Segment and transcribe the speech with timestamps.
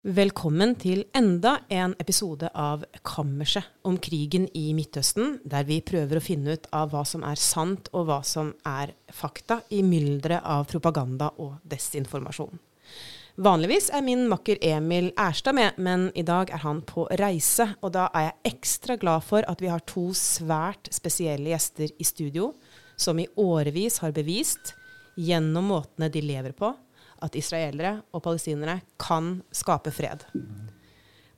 [0.00, 6.22] Velkommen til enda en episode av Kammerset om krigen i Midtøsten, der vi prøver å
[6.24, 10.64] finne ut av hva som er sant og hva som er fakta i mylderet av
[10.72, 12.56] propaganda og desinformasjon.
[13.44, 17.68] Vanligvis er min makker Emil Erstad med, men i dag er han på reise.
[17.84, 22.08] Og da er jeg ekstra glad for at vi har to svært spesielle gjester i
[22.08, 22.54] studio,
[22.96, 24.78] som i årevis har bevist,
[25.20, 26.72] gjennom måtene de lever på,
[27.22, 30.24] at israelere og palestinere kan skape fred.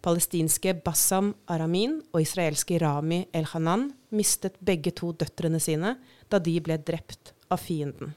[0.03, 5.95] Palestinske Bassam Aramin og israelske Rami El-Hanan mistet begge to døtrene sine
[6.33, 8.17] da de ble drept av fienden.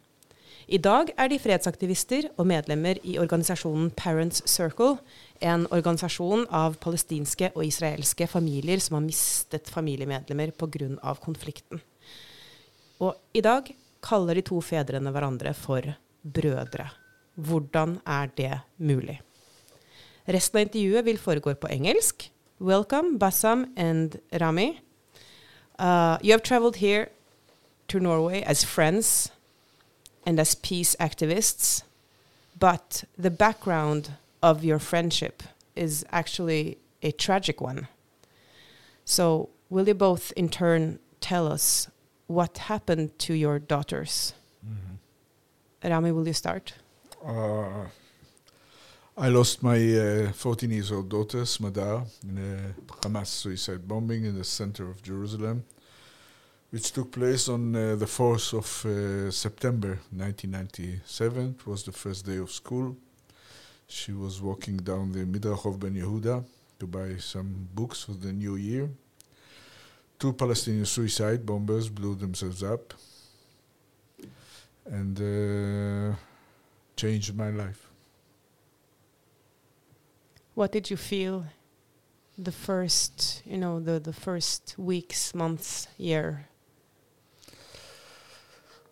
[0.66, 4.98] I dag er de fredsaktivister og medlemmer i organisasjonen Parents Circle,
[5.38, 11.14] en organisasjon av palestinske og israelske familier som har mistet familiemedlemmer pga.
[11.22, 11.82] konflikten.
[12.98, 13.70] Og i dag
[14.02, 15.94] kaller de to fedrene hverandre for
[16.24, 16.90] brødre.
[17.36, 19.22] Hvordan er det mulig?
[20.28, 22.32] Resten av intervjuet vil foregå på engelsk.
[22.60, 24.80] Welcome, Bassam and Rami.
[25.78, 27.10] Uh, you have traveled here
[27.90, 29.32] to Norway as friends
[30.26, 31.84] and as peace activists,
[32.60, 35.44] but the background of your friendship
[35.76, 37.88] is actually a tragic one.
[39.04, 41.90] So, will you both in turn tell us
[42.28, 44.34] what happened to your daughters?
[44.66, 45.90] Mm -hmm.
[45.90, 46.74] Rami, will you start?
[47.26, 47.88] Uh,
[49.18, 54.38] I lost my 14 uh, years old daughter, Smadar, in a Hamas suicide bombing in
[54.38, 55.64] the center of Jerusalem,
[56.70, 61.56] which took place on uh, the 4th of uh, September 1997.
[61.60, 62.96] It was the first day of school.
[63.88, 66.46] She was walking down the Midrachov Ben Yehuda
[66.78, 68.88] to buy some books for the new year.
[70.20, 72.94] Two Palestinian suicide bombers blew themselves up.
[74.86, 76.16] And uh,
[76.96, 77.90] changed my life.
[80.54, 81.46] What did you feel
[82.38, 86.48] the first, you know, the, the first weeks, months, year?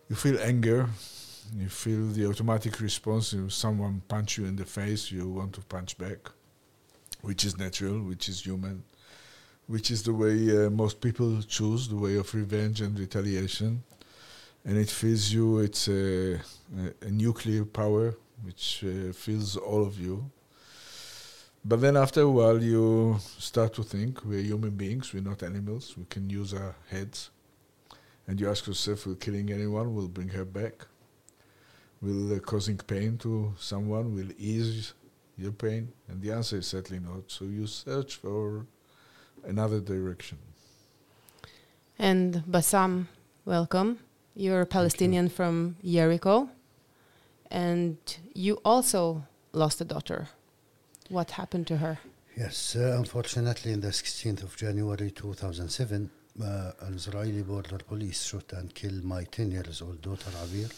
[0.09, 0.89] You feel anger.
[1.55, 3.33] You feel the automatic response.
[3.33, 6.17] If someone punch you in the face, you want to punch back,
[7.21, 8.83] which is natural, which is human,
[9.67, 13.83] which is the way uh, most people choose, the way of revenge and retaliation
[14.65, 15.59] and it fills you.
[15.59, 16.39] It's a,
[17.01, 20.29] a, nuclear power which uh, fills all of you.
[21.65, 25.95] But then after a while, you start to think we're human beings, we're not animals,
[25.97, 27.29] we can use our heads.
[28.27, 30.85] And you ask yourself, will killing anyone will bring her back?
[32.01, 34.93] Will uh, causing pain to someone will ease
[35.37, 35.91] your pain?
[36.09, 37.23] And the answer is certainly not.
[37.27, 38.65] So you search for
[39.45, 40.37] another direction.
[41.97, 43.07] And Bassam,
[43.45, 43.99] welcome.
[44.35, 46.49] You're a Palestinian from Jericho,
[47.51, 47.97] and
[48.33, 50.27] you also lost a daughter.
[51.09, 51.99] What happened to her?
[52.35, 56.09] Yes, uh, unfortunately, on the 16th of January 2007,
[56.41, 60.71] uh, an Israeli border police shot and killed my 10 years old daughter Abir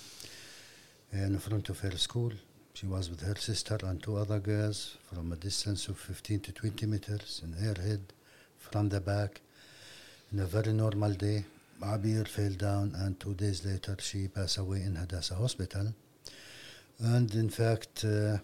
[1.14, 2.34] in front of her school.
[2.74, 6.52] She was with her sister and two other girls from a distance of 15 to
[6.52, 8.02] 20 meters in her head
[8.60, 9.40] from the back
[10.34, 11.46] in a very normal day.
[11.82, 15.94] Abir fell down, and two days later she passed away in Hadassah Hospital.
[17.00, 18.38] And in fact, uh,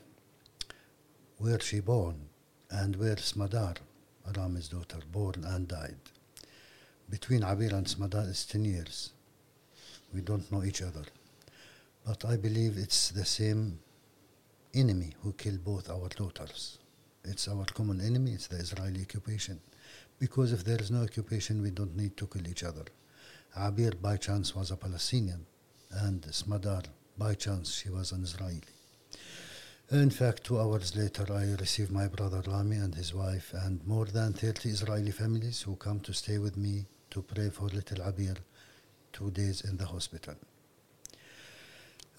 [1.38, 2.30] where she born
[2.70, 3.78] and where Smadar,
[4.36, 5.98] Rami's daughter, born and died.
[7.10, 9.12] Between Abir and Smadar is 10 years.
[10.14, 11.04] We don't know each other.
[12.06, 13.80] But I believe it's the same
[14.74, 16.80] enemy who killed both our daughters.
[17.24, 19.60] It's our common enemy, it's the Israeli occupation.
[20.20, 22.84] Because if there is no occupation, we don't need to kill each other.
[23.58, 25.46] Abir by chance was a Palestinian,
[25.92, 26.84] and Smadar
[27.18, 28.62] by chance she was an Israeli.
[29.92, 34.06] In fact, two hours later, I received my brother Rami and his wife, and more
[34.06, 38.38] than 30 Israeli families who come to stay with me to pray for little Abir
[39.12, 40.36] two days in the hospital.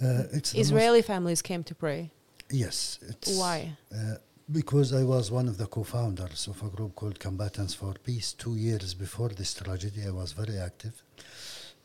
[0.02, 2.10] Uh, Israeli families came to pray.
[2.50, 2.98] Yes.
[3.36, 3.76] Why?
[3.94, 4.16] Uh,
[4.50, 8.32] because I was one of the co-founders of a group called Combatants for Peace.
[8.32, 11.02] Two years before this tragedy, I was very active,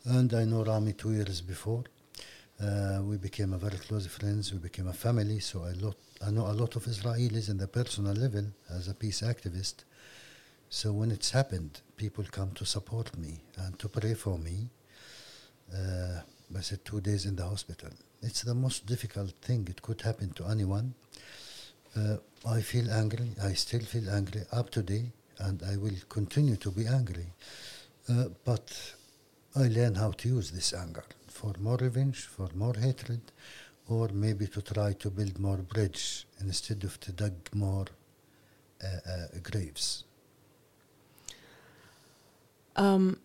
[0.04, 1.84] and I know Rami two years before.
[2.60, 4.52] Uh, we became a very close friends.
[4.52, 5.38] We became a family.
[5.38, 5.96] So I, lot,
[6.26, 9.84] I know a lot of Israelis in the personal level as a peace activist.
[10.68, 14.70] So when it's happened, people come to support me and to pray for me.
[15.72, 16.20] Uh,
[16.56, 17.90] I said two days in the hospital.
[18.22, 20.94] It's the most difficult thing it could happen to anyone.
[21.96, 23.30] Uh, I feel angry.
[23.42, 27.26] I still feel angry up today, and I will continue to be angry.
[28.08, 28.94] Uh, but
[29.58, 33.20] I learn how to use this anger for more revenge, for more hatred,
[33.88, 37.86] or maybe to try to build more bridge instead of to dig more
[38.84, 40.04] uh, uh, graves.
[42.76, 43.18] Um,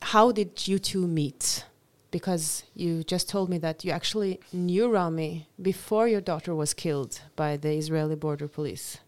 [0.00, 1.64] how did you two meet?
[2.12, 7.20] Because you just told me that you actually knew Rami before your daughter was killed
[7.34, 8.98] by the Israeli border police.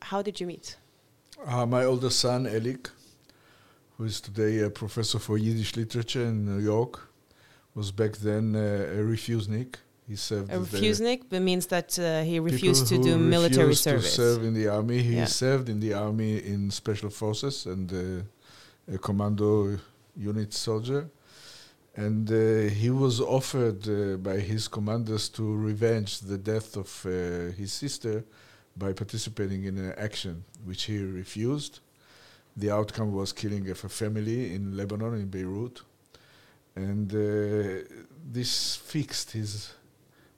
[0.00, 0.76] How did you meet?
[1.46, 2.88] Uh, my older son, Elik,
[3.96, 7.00] who is today a professor for Yiddish literature in New York,
[7.74, 9.76] was back then uh, a refusenik.
[10.08, 14.16] He served A refusenik that means that uh, he refused to do military refused service.
[14.16, 14.98] to serve in the army.
[15.02, 15.26] He Yeah.
[15.26, 19.78] served in the army in special forces and uh, a commando
[20.16, 21.08] unit soldier.
[21.96, 27.10] And uh, he was offered uh, by his commanders to revenge the death of uh,
[27.56, 28.24] his sister
[28.76, 31.80] by participating in an action, which he refused.
[32.56, 35.82] The outcome was killing of a family in Lebanon, in Beirut.
[36.76, 37.84] And uh,
[38.32, 39.74] this fixed his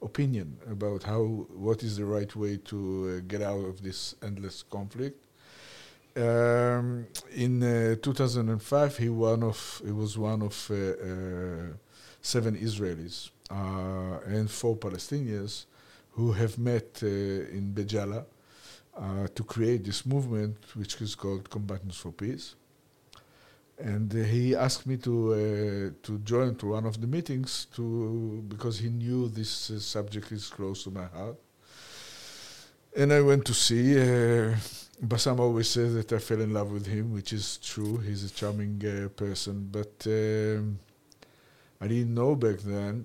[0.02, 1.22] opinion about how
[1.54, 2.78] what is the right way to
[3.18, 5.22] uh, get out of this endless conflict.
[6.16, 11.72] Um, in uh, 2005, he one of he was one of uh, uh,
[12.22, 15.66] seven Israelis uh, and four Palestinians
[16.12, 18.24] who have met in Beit Jala
[18.96, 22.54] uh, to create this movement, which is called Combatants for Peace.
[23.78, 28.43] And uh, he asked me to uh, to join to one of the meetings to
[28.48, 31.37] because he knew this uh, subject is close to my heart.
[32.96, 34.00] And I went to see.
[34.00, 34.56] Uh,
[35.02, 37.99] Bassam always says that I fell in love with him, which is true.
[37.99, 38.81] He's a charming
[39.14, 40.78] person, but um,
[41.82, 43.04] I didn't know back then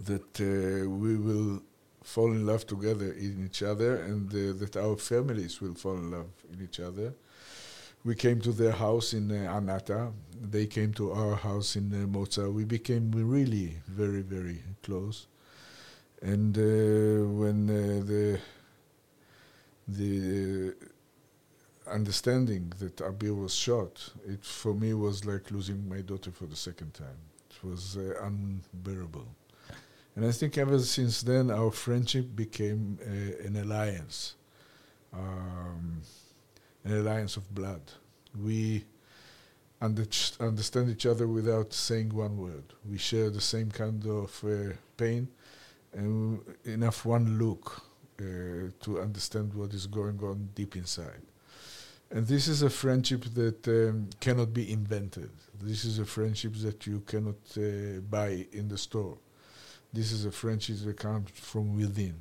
[0.00, 1.62] that uh, we will
[2.06, 6.10] fall in love together in each other, and uh, that our families will fall in
[6.12, 7.12] love in each other.
[8.04, 10.12] We came to their house in uh, Anata.
[10.40, 12.48] They came to our house in uh.
[12.50, 15.26] We became really very, very close.
[16.22, 18.38] And uh, when uh, the
[19.88, 20.74] the
[21.98, 23.94] understanding that Abir was shot,
[24.26, 27.20] it for me was like losing my daughter for the second time.
[27.50, 29.26] It was uh, unbearable.
[30.16, 34.34] And I think ever since then, our friendship became uh, an alliance,
[35.12, 36.00] um,
[36.84, 37.82] an alliance of blood.
[38.34, 38.84] We
[39.82, 40.06] under-
[40.40, 42.64] understand each other without saying one word.
[42.90, 45.28] We share the same kind of uh, pain
[45.92, 47.82] and enough one look
[48.18, 51.22] uh, to understand what is going on deep inside.
[52.10, 55.30] And this is a friendship that um, cannot be invented.
[55.60, 59.18] This is a friendship that you cannot uh, buy in the store.
[59.96, 62.16] This is a friendship that comes from within.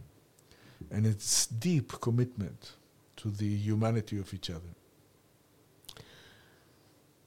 [0.92, 2.62] And it's deep commitment
[3.18, 4.72] to the humanity of each other.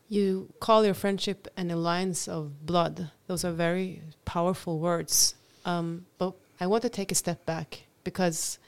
[0.08, 3.10] You call your friendship an alliance of blood.
[3.26, 5.34] Those are very powerful words.
[5.66, 8.58] Um, but I want to take a step back because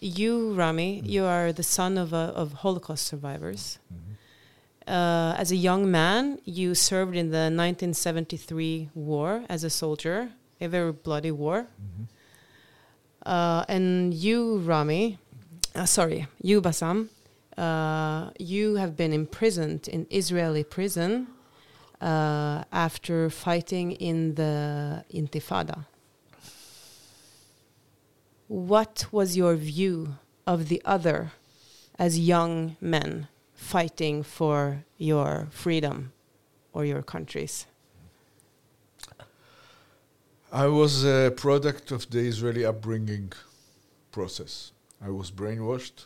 [0.00, 1.08] you, Rami, Mm.
[1.08, 3.78] you are the son of, a, of Holocaust survivors.
[3.94, 4.16] Mhm.
[4.88, 10.68] Uh, as a young man, you served in the 1973 war as a soldier, a
[10.68, 11.66] very bloody war.
[11.80, 12.06] Mhm.
[13.24, 15.18] Uh, and you, Rami,
[15.74, 17.10] uh, sorry, you, Bassam,
[17.56, 21.26] uh, you have been imprisoned in Israeli prison
[22.00, 25.86] uh, after fighting in the Intifada.
[28.48, 30.16] What was your view
[30.46, 31.32] of the other
[31.98, 36.12] as young men fighting for your freedom
[36.72, 37.66] or your countries?
[40.52, 43.32] I was a product of the Israeli upbringing
[44.12, 44.70] process.
[45.04, 46.04] I was brainwashed.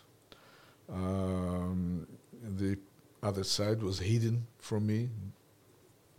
[0.90, 2.06] Um,
[2.42, 2.78] the
[3.22, 5.10] other side was hidden from me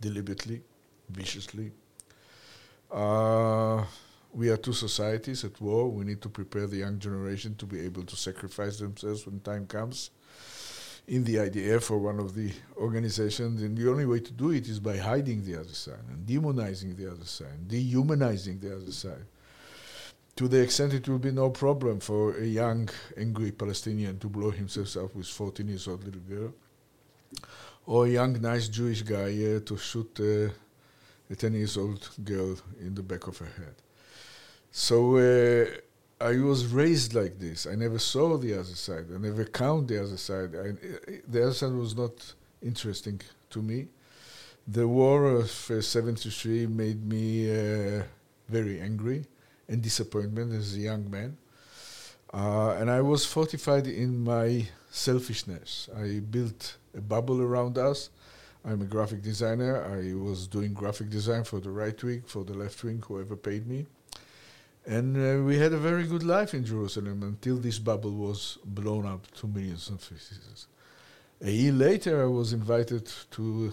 [0.00, 0.62] deliberately,
[1.10, 1.72] viciously.
[2.92, 3.84] Uh,
[4.32, 5.88] we are two societies at war.
[5.88, 9.66] We need to prepare the young generation to be able to sacrifice themselves when time
[9.66, 10.10] comes.
[11.08, 14.68] In the IDF or one of the organizations, and the only way to do it
[14.68, 19.26] is by hiding the other side and demonizing the other side, dehumanizing the other side.
[20.36, 24.50] To the extent it will be no problem for a young, angry Palestinian to blow
[24.50, 26.54] himself up with 14 years old little girl,
[27.84, 30.52] or a young, nice Jewish guy uh, to shoot uh,
[31.30, 33.74] a 10 years old girl in the back of her head.
[34.70, 35.66] So uh,
[36.22, 37.66] I was raised like this.
[37.66, 39.06] I never saw the other side.
[39.12, 40.54] I never count the other side.
[40.54, 40.72] I,
[41.26, 43.88] the other side was not interesting to me.
[44.68, 48.04] The war of uh, 73 made me uh,
[48.48, 49.24] very angry
[49.66, 51.36] and disappointment as a young man.
[52.32, 55.88] Uh, and I was fortified in my selfishness.
[55.96, 58.10] I built a bubble around us.
[58.64, 59.84] I'm a graphic designer.
[59.84, 63.66] I was doing graphic design for the right wing, for the left wing, whoever paid
[63.66, 63.86] me.
[64.84, 69.06] And uh, we had a very good life in Jerusalem until this bubble was blown
[69.06, 70.66] up to millions of pieces.
[71.40, 73.72] A year later, I was invited to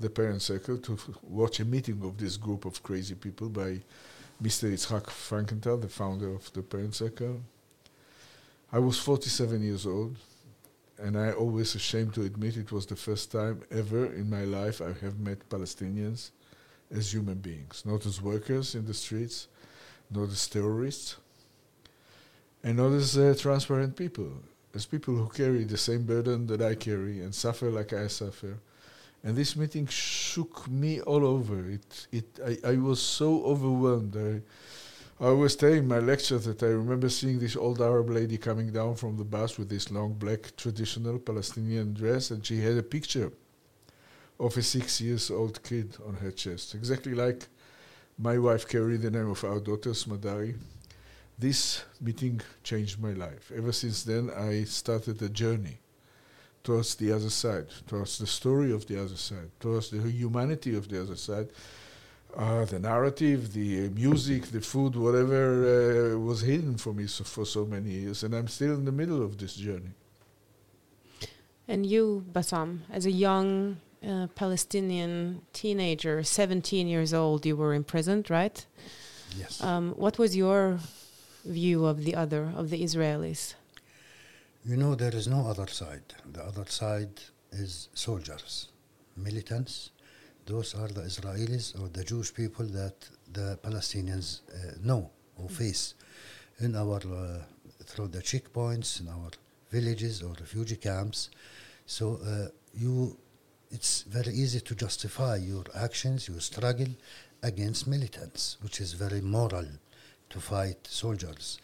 [0.00, 3.80] the Parent Circle to watch a meeting of this group of crazy people by
[4.42, 4.68] Mr.
[4.72, 7.40] Yitzhak Frankenthal, the founder of the Parent Circle.
[8.72, 10.16] I was 47 years old,
[10.98, 14.80] and I always ashamed to admit it was the first time ever in my life
[14.80, 16.30] I have met Palestinians
[16.90, 19.46] as human beings, not as workers in the streets,
[20.14, 21.16] not as terrorists,
[22.62, 24.32] and not as uh, transparent people,
[24.74, 28.58] as people who carry the same burden that I carry and suffer like I suffer.
[29.24, 31.70] And this meeting shook me all over.
[31.70, 34.16] It, it, I, I was so overwhelmed.
[34.16, 38.72] I, I was telling my lecture that I remember seeing this old Arab lady coming
[38.72, 42.82] down from the bus with this long black traditional Palestinian dress, and she had a
[42.82, 43.30] picture
[44.40, 47.46] of a six years old kid on her chest, exactly like
[48.22, 50.56] my wife carried the name of our daughter, Smadari.
[51.36, 53.50] This meeting changed my life.
[53.54, 55.78] Ever since then, I started a journey
[56.62, 60.88] towards the other side, towards the story of the other side, towards the humanity of
[60.88, 61.48] the other side.
[62.36, 67.44] Uh, the narrative, the music, the food, whatever uh, was hidden from me so for
[67.44, 69.92] so many years, and I'm still in the middle of this journey.
[71.66, 78.30] And you, Bassam, as a young uh, Palestinian teenager, 17 years old, you were imprisoned,
[78.30, 78.64] right?
[79.38, 79.62] Yes.
[79.62, 80.78] Um, what was your
[81.44, 83.54] view of the other, of the Israelis?
[84.64, 86.14] You know, there is no other side.
[86.32, 88.68] The other side is soldiers,
[89.16, 89.90] militants.
[90.46, 92.94] Those are the Israelis or the Jewish people that
[93.32, 95.94] the Palestinians uh, know or face
[96.60, 97.42] in our uh,
[97.84, 99.30] through the checkpoints in our
[99.70, 101.30] villages or refugee camps.
[101.86, 103.16] So uh, you,
[103.72, 106.88] it's very easy to justify your actions, your struggle
[107.42, 109.66] against militants, which is very moral
[110.30, 111.58] to fight soldiers.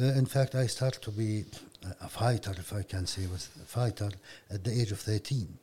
[0.00, 1.44] Uh, in fact, I start to be
[2.00, 4.10] a- fighter, if I can say, was a fighter
[4.50, 5.58] at the age of 13.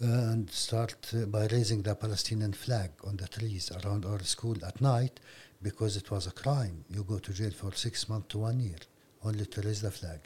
[0.00, 4.56] Uh, and start uh, by raising the Palestinian flag on the trees around our school
[4.64, 5.18] at night
[5.60, 6.84] because it was a crime.
[6.88, 8.78] You go to jail for six months to one year
[9.24, 10.20] only to raise the flag.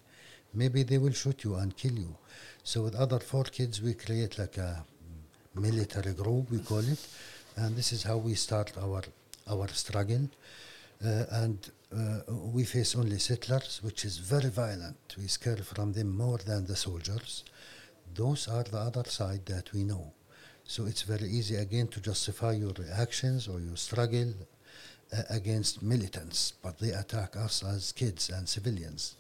[0.55, 2.17] Maybe they will shoot you and kill you.
[2.63, 4.85] So with other four kids, we create like a
[5.55, 7.07] military group, we call it,
[7.57, 9.03] and this is how we start our
[9.49, 10.29] our struggle.
[11.05, 11.59] Uh, and
[11.93, 15.17] uh, we face only settlers, which is very violent.
[15.19, 17.43] We scare from them more than the soldiers.
[18.15, 20.13] Those are the other side that we know.
[20.65, 24.33] So it's very easy again to justify your actions or your struggle
[25.13, 29.17] uh, against militants, but they attack us as kids and civilians.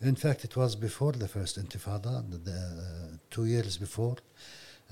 [0.00, 4.16] In fact, it was before the first Intifada, the, uh, two years before,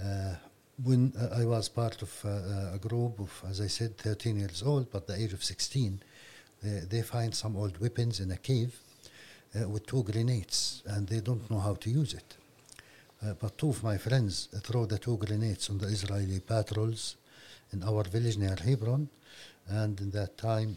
[0.02, 0.34] uh,
[0.82, 4.90] when uh, I was part of a group of, as I said, 13 years old,
[4.90, 6.00] but the age of 16,
[6.62, 8.78] they, find some old weapons in a cave
[9.68, 12.36] with two grenades, and they don't know how to use it.
[13.22, 17.16] Uh, but two of my friends throw the two grenades on the Israeli patrols
[17.72, 19.08] in our village near Hebron,
[19.68, 20.76] and in that time,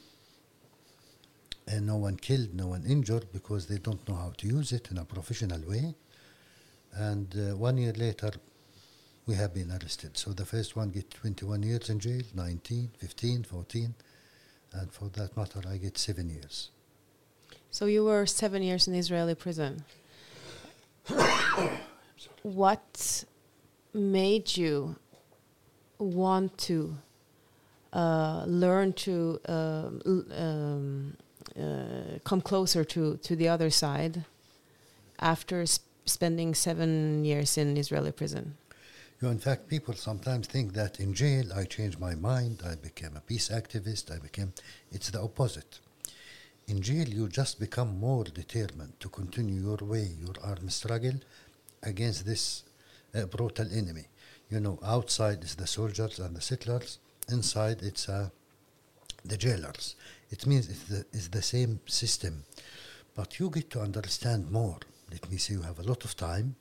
[1.71, 4.89] uh, no one killed, no one injured because they don't know how to use it
[4.91, 5.95] in a professional way.
[6.93, 8.31] And uh, one year later,
[9.25, 10.17] we have been arrested.
[10.17, 13.95] So the first one get 21 years in jail, 19, 15, 14,
[14.73, 16.69] and for that matter, I get seven years.
[17.71, 19.83] So you were seven years in Israeli prison.
[22.43, 23.25] what
[23.93, 24.95] made you
[25.97, 26.95] want to
[27.93, 31.17] uh, learn to l- um,
[31.59, 34.25] uh, come closer to, to the other side
[35.19, 38.57] after s- spending seven years in Israeli prison?
[39.21, 42.75] You know, in fact, people sometimes think that in jail I changed my mind, I
[42.75, 44.53] became a peace activist, I became.
[44.91, 45.79] It's the opposite.
[46.67, 51.13] In jail, you just become more determined to continue your way, your armed struggle
[51.83, 52.63] against this
[53.13, 54.07] uh, brutal enemy.
[54.49, 58.29] You know, outside is the soldiers and the settlers, inside it's uh,
[59.23, 59.95] the jailers.
[60.35, 62.43] It means it's the, it's the same system,
[63.15, 64.79] but you get to understand more.
[65.09, 66.57] Let me say, you have a lot of time.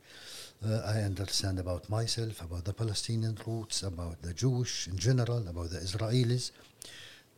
[0.64, 5.70] Uh, I understand about myself, about the Palestinian roots, about the Jewish in general, about
[5.70, 6.52] the Israelis.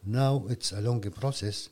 [0.05, 1.71] Now it's a long process,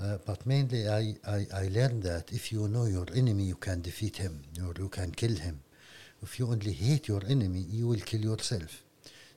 [0.00, 3.82] uh, but mainly I, I, I learned that if you know your enemy, you can
[3.82, 5.58] defeat him or you can kill him.
[6.22, 8.84] If you only hate your enemy, you will kill yourself.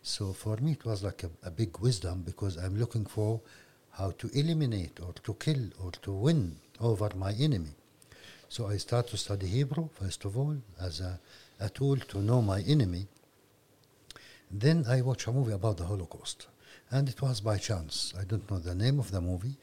[0.04, 3.42] So for me, it was like a, a big wisdom because I'm looking for
[3.98, 7.76] how to eliminate or to kill or to win over my enemy.
[8.50, 11.20] So I start to study Hebrew, first of all, as a,
[11.60, 13.08] a tool to know my enemy.
[14.50, 16.48] Then I watch a movie about the Holocaust.
[16.90, 18.14] And it was by chance.
[18.18, 19.58] I don't know the name of the movie,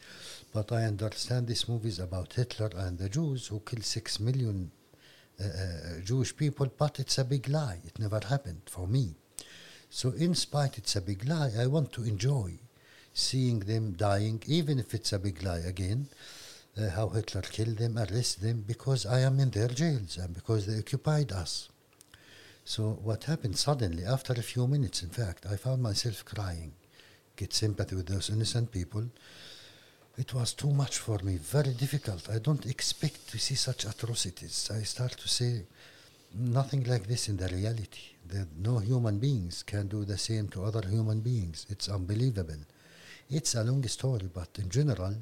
[0.52, 4.70] but I understand this movie is about Hitler and the Jews who killed six million
[5.40, 7.78] uh, uh, Jewish people, but it's a big lie.
[7.86, 9.14] It never happened for me.
[9.88, 12.58] So, in spite it's a big lie, I want to enjoy
[13.14, 16.08] seeing them dying, even if it's a big lie again.
[16.76, 20.66] Uh, how Hitler killed them, arrested them, because I am in their jails and because
[20.66, 21.68] they occupied us.
[22.64, 26.72] So, what happened suddenly, after a few minutes, in fact, I found myself crying,
[27.36, 29.04] get sympathy with those innocent people.
[30.18, 32.28] It was too much for me, very difficult.
[32.28, 34.70] I don't expect to see such atrocities.
[34.74, 35.66] I start to say,
[36.34, 38.00] nothing like this in the reality.
[38.26, 41.66] That no human beings can do the same to other human beings.
[41.68, 42.64] It's unbelievable.
[43.30, 45.14] It's a long story, but in general,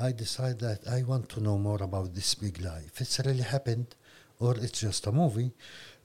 [0.00, 2.82] I decide that I want to know more about this big lie.
[2.86, 3.94] If it's really happened,
[4.40, 5.52] or it's just a movie,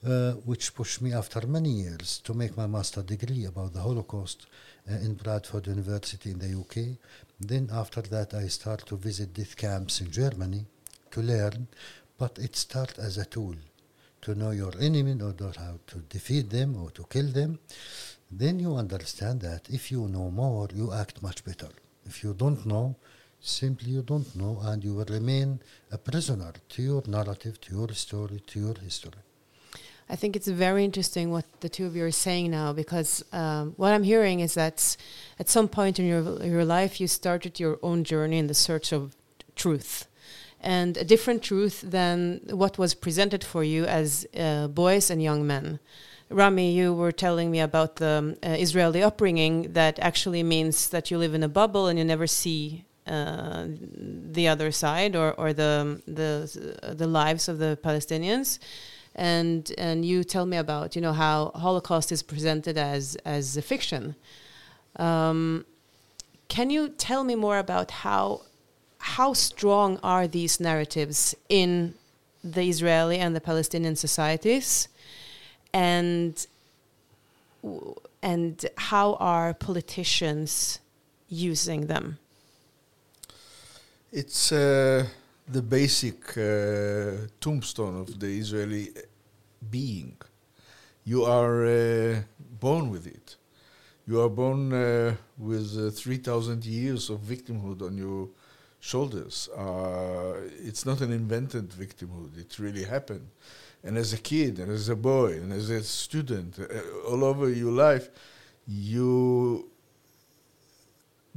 [0.06, 4.48] uh, which pushed me after many years to make my master degree about the Holocaust
[4.90, 6.98] uh, in Bradford University in the UK.
[7.40, 10.66] Then after that, I start to visit death camps in Germany
[11.12, 11.68] to learn,
[12.18, 13.56] but it started as a tool
[14.22, 17.60] to know your enemy in order how to defeat them or to kill them.
[18.36, 21.70] Then you understand that if you know more, you act much better.
[22.06, 22.96] If you don't know,
[23.40, 25.60] simply you don't know, and you will remain
[25.92, 29.22] a prisoner to your narrative, to your story, to your history.
[30.10, 33.74] I think it's very interesting what the two of you are saying now because um,
[33.78, 34.98] what I'm hearing is that
[35.40, 38.92] at some point in your your life you started your own journey in the search
[38.92, 39.16] of
[39.56, 40.08] truth
[40.60, 45.48] and a different truth than what was presented for you as uh, boys and young
[45.48, 45.80] men.
[46.34, 51.18] Rami, you were telling me about the uh, Israeli upbringing that actually means that you
[51.18, 56.02] live in a bubble and you never see uh, the other side or, or the,
[56.08, 58.60] the, the lives of the Palestinians.
[59.16, 63.62] And, and you tell me about you know how Holocaust is presented as, as a
[63.62, 64.16] fiction.
[64.96, 65.66] Um,
[66.48, 68.42] can you tell me more about how
[68.98, 71.94] how strong are these narratives in
[72.42, 74.88] the Israeli and the Palestinian societies,
[75.74, 76.48] and
[78.22, 80.80] and how are politicians
[81.28, 82.18] using them?
[84.12, 85.06] It's uh,
[85.48, 88.90] the basic uh, tombstone of the Israeli
[89.70, 90.16] being.
[91.04, 92.22] You are uh,
[92.60, 93.36] born with it.
[94.06, 98.30] You are born uh, with uh, 3,000 years of victimhood on your
[98.80, 99.50] shoulders.
[99.50, 100.34] Uh,
[100.64, 102.38] it's not an invented victimhood.
[102.38, 103.28] It really happened.
[103.84, 107.50] And as a kid, and as a boy, and as a student, uh, all over
[107.50, 108.10] your life,
[108.66, 109.70] you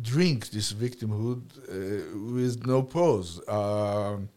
[0.00, 3.40] drink this victimhood uh, with no pause.
[3.48, 4.28] Um,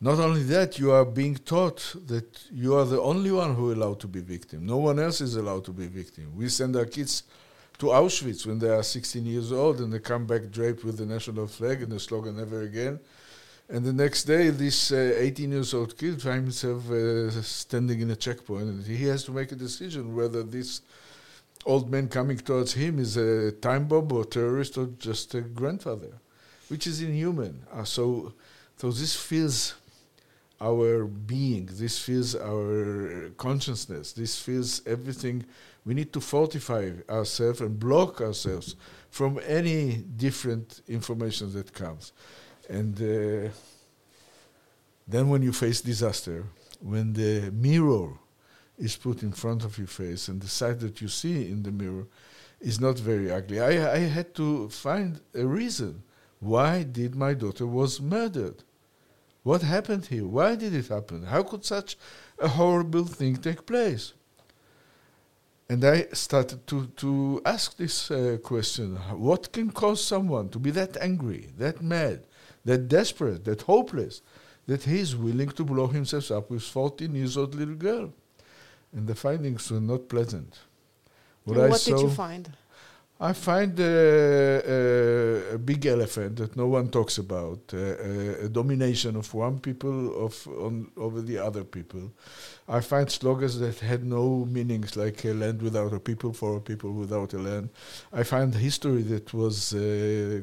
[0.00, 4.00] not only that, you are being taught that you are the only one who allowed
[4.00, 4.66] to be victim.
[4.66, 6.36] No one else is allowed to be victim.
[6.36, 7.22] We send our kids
[7.78, 11.06] to Auschwitz when they are 16 years old and they come back draped with the
[11.06, 13.00] national flag and the slogan "Never Again."
[13.68, 18.10] And the next day, this 18 uh, years old kid finds himself uh, standing in
[18.10, 20.82] a checkpoint, and he has to make a decision whether this
[21.64, 26.12] old man coming towards him is a time bomb or terrorist or just a grandfather,
[26.68, 27.64] which is inhuman.
[27.72, 28.34] Uh, so,
[28.76, 29.74] so this feels
[30.60, 35.44] our being, this feels our consciousness, this feels everything
[35.86, 38.76] we need to fortify ourselves and block ourselves
[39.10, 42.12] from any different information that comes.
[42.68, 43.50] And uh,
[45.06, 46.44] then, when you face disaster,
[46.80, 48.12] when the mirror
[48.78, 51.70] is put in front of your face and the sight that you see in the
[51.70, 52.06] mirror
[52.60, 56.02] is not very ugly, I, I had to find a reason.
[56.40, 58.64] Why did my daughter was murdered?
[59.42, 60.26] What happened here?
[60.26, 61.24] Why did it happen?
[61.24, 61.96] How could such
[62.38, 64.14] a horrible thing take place?
[65.68, 70.70] And I started to, to ask this uh, question what can cause someone to be
[70.72, 72.24] that angry, that mad,
[72.64, 74.22] that desperate, that hopeless,
[74.66, 78.12] that he is willing to blow himself up with 14 years old little girl?
[78.92, 80.58] And the findings were not pleasant.
[81.44, 82.50] What, what did you find?
[83.24, 88.48] I find uh, uh, a big elephant that no one talks about, uh, uh, a
[88.50, 92.12] domination of one people of on, over the other people.
[92.68, 96.60] I find slogans that had no meanings, like a land without a people for a
[96.60, 97.70] people without a land.
[98.12, 100.42] I find history that was uh,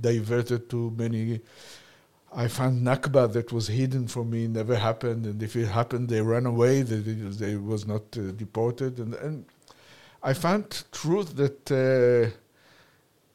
[0.00, 1.40] diverted to many.
[2.32, 6.22] I found Nakba that was hidden from me, never happened, and if it happened, they
[6.22, 6.82] ran away.
[6.82, 6.98] They,
[7.44, 9.44] they was not uh, deported, and, and
[10.22, 12.30] I found truth that uh,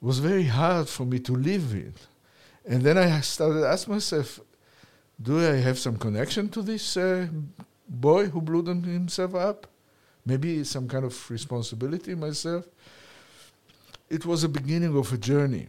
[0.01, 2.07] was very hard for me to live with.
[2.65, 4.39] And then I started to ask myself,
[5.21, 7.27] do I have some connection to this uh,
[7.87, 9.67] boy who blew himself up?
[10.25, 12.65] Maybe some kind of responsibility myself.
[14.09, 15.67] it was a beginning of a journey,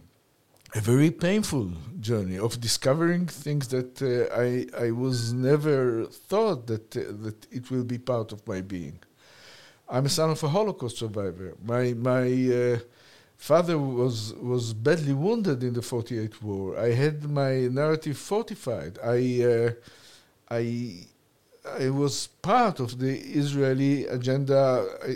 [0.74, 6.96] a very painful journey of discovering things that uh, I I was never thought that
[6.96, 8.98] uh, that it will be part of my being.
[9.88, 11.55] I'm a son of a Holocaust survivor.
[11.64, 12.79] My my uh,
[13.37, 16.79] father was was badly wounded in the 48 war.
[16.79, 18.99] I had my narrative fortified.
[19.03, 19.70] I uh,
[20.51, 21.07] I
[21.79, 24.87] I was part of the Israeli agenda.
[25.05, 25.12] I,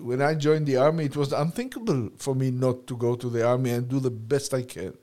[0.00, 3.46] when I joined the army, it was unthinkable for me not to go to the
[3.46, 4.96] army and do the best I can.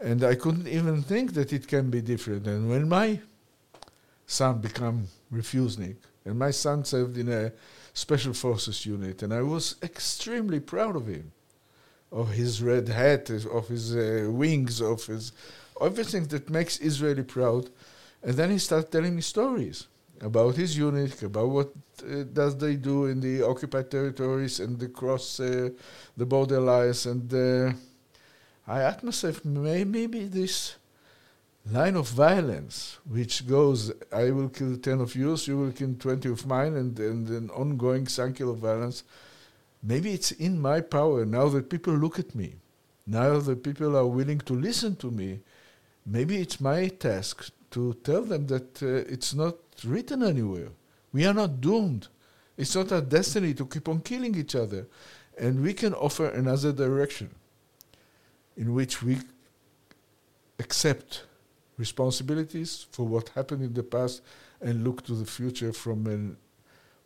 [0.00, 2.46] And I couldn't even think that it can be different.
[2.46, 3.20] And when my
[4.26, 7.52] son became refusenik, and my son served in a
[7.96, 11.32] special forces unit, and I was extremely proud of him,
[12.12, 15.32] of his red hat, of his uh, wings, of his
[15.80, 17.70] everything that makes Israeli proud.
[18.22, 19.86] And then he started telling me stories
[20.20, 25.40] about his unit, about what uh, does they do in the occupied territories and across
[25.40, 25.70] uh,
[26.18, 27.06] the border lines.
[27.06, 27.72] And uh,
[28.68, 30.76] I asked myself, may, maybe this
[31.70, 36.28] line of violence, which goes, I will kill 10 of yours, you will kill 20
[36.28, 39.02] of mine, and, and an ongoing cycle of violence,
[39.82, 42.54] maybe it's in my power now that people look at me,
[43.06, 45.40] now that people are willing to listen to me.
[46.04, 50.68] Maybe it's my task to tell them that uh, it's not written anywhere.
[51.12, 52.08] We are not doomed.
[52.56, 54.86] It's not our destiny to keep on killing each other.
[55.36, 57.34] And we can offer another direction
[58.56, 59.18] in which we
[60.58, 61.24] accept
[61.76, 64.22] responsibilities for what happened in the past
[64.60, 66.36] and look to the future from an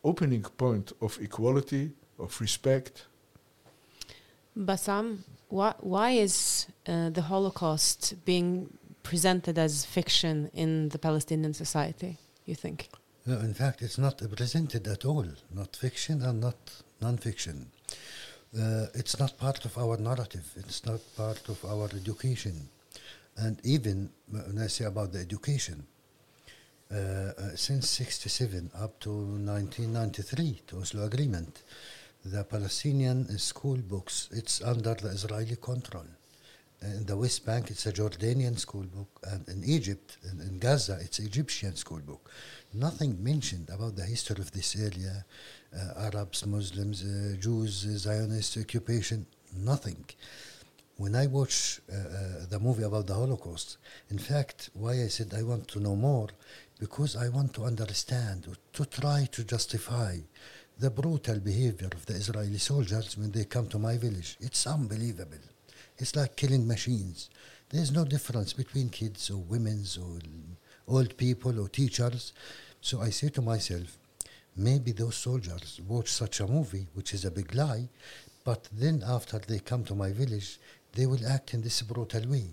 [0.03, 3.05] opening point of equality, of respect.
[4.55, 8.69] Bassam, why, why is uh, the Holocaust being
[9.03, 12.17] presented as fiction in the Palestinian society?
[12.45, 12.89] you think?
[13.25, 16.57] No, in fact, it's not presented at all, not fiction and not
[17.01, 17.67] non-fiction.
[18.57, 20.45] Uh, it's not part of our narrative.
[20.57, 22.69] It's not part of our education.
[23.41, 25.83] And even when I say about the education,
[26.91, 31.63] uh, uh, since 67 up to 1993, the Oslo Agreement,
[32.23, 36.05] the Palestinian school books, it's under the Israeli control.
[36.83, 40.99] In the West Bank, it's a Jordanian school book, and in Egypt, in, in Gaza,
[41.01, 42.29] it's Egyptian school book.
[42.73, 45.25] Nothing mentioned about the history of this area,
[45.75, 49.25] uh, Arabs, Muslims, uh, Jews, Zionist occupation,
[49.55, 50.05] nothing.
[51.01, 53.77] When I watch uh, uh, the movie about the Holocaust,
[54.11, 56.27] in fact, why I said I want to know more,
[56.79, 60.19] because I want to understand, to try to justify
[60.77, 64.37] the brutal behavior of the Israeli soldiers when they come to my village.
[64.39, 65.43] It's unbelievable.
[65.97, 67.31] It's like killing machines.
[67.69, 70.19] There's no difference between kids or women or
[70.87, 72.31] old people or teachers.
[72.79, 73.97] So I say to myself,
[74.55, 77.89] maybe those soldiers watch such a movie, which is a big lie,
[78.43, 80.59] but then after they come to my village,
[80.93, 82.51] they will act in this brutal way.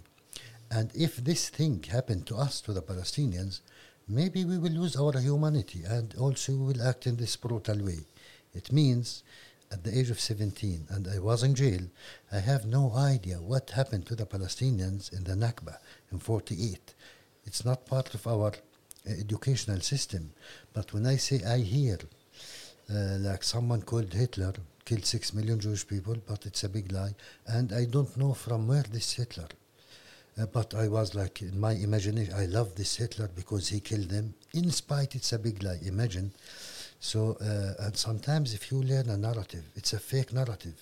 [0.70, 3.60] And if this thing happened to us, to the Palestinians,
[4.06, 8.00] maybe we will lose our humanity and also we will act in this brutal way.
[8.54, 9.22] It means
[9.70, 11.80] at the age of 17 and I was in jail,
[12.32, 15.78] I have no idea what happened to the Palestinians in the Nakba
[16.10, 16.94] in 48.
[17.44, 20.32] It's not part of our uh, educational system.
[20.72, 21.98] But when I say I hear,
[22.90, 24.54] uh, like someone called Hitler
[24.88, 27.14] killed 6 million Jewish people, but it's a big lie,
[27.46, 29.48] and I don't know from where this Hitler.
[30.40, 34.08] Uh, but I was like, in my imagination, I love this Hitler because he killed
[34.08, 34.34] them.
[34.54, 35.80] In spite, it's a big lie.
[35.84, 36.32] Imagine
[37.00, 40.78] so, uh, and sometimes if you learn a narrative, it's a fake narrative,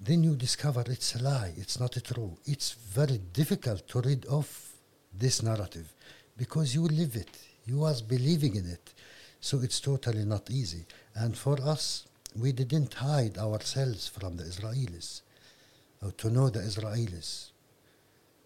[0.00, 2.36] then you discover it's a lie, it's not true.
[2.46, 4.72] It's very difficult to read off
[5.16, 5.92] this narrative
[6.36, 7.30] because you live it,
[7.64, 8.92] you was believing in it.
[9.40, 10.84] So it's totally not easy.
[11.14, 12.07] And for us,
[12.40, 15.22] we didn't hide ourselves from the Israelis
[16.02, 17.50] or to know the Israelis.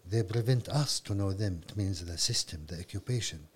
[0.09, 1.61] They prevent us to know them.
[1.67, 3.47] It means the system, the occupation.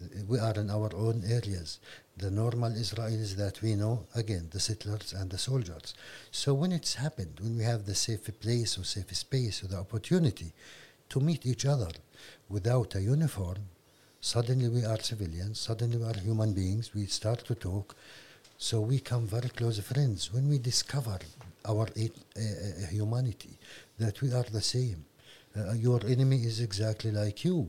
[0.00, 1.78] Uh, we are in our own areas
[2.20, 5.94] the normal Israelis that we know, again, the settlers and the soldiers.
[6.30, 9.78] So when it's happened, when we have the safe place or safe space or the
[9.78, 10.52] opportunity
[11.08, 11.88] to meet each other
[12.48, 13.58] without a uniform,
[14.20, 17.96] suddenly we are civilians, suddenly we are human beings, we start to talk,
[18.66, 20.32] so we become very close friends.
[20.34, 21.18] When we discover
[21.64, 23.54] our uh, humanity,
[23.98, 25.04] that we are the same,
[25.56, 27.68] uh, your enemy is exactly like you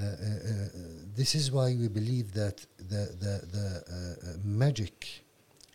[0.00, 0.68] uh, uh, uh,
[1.14, 5.22] this is why we believe that the, the, the magic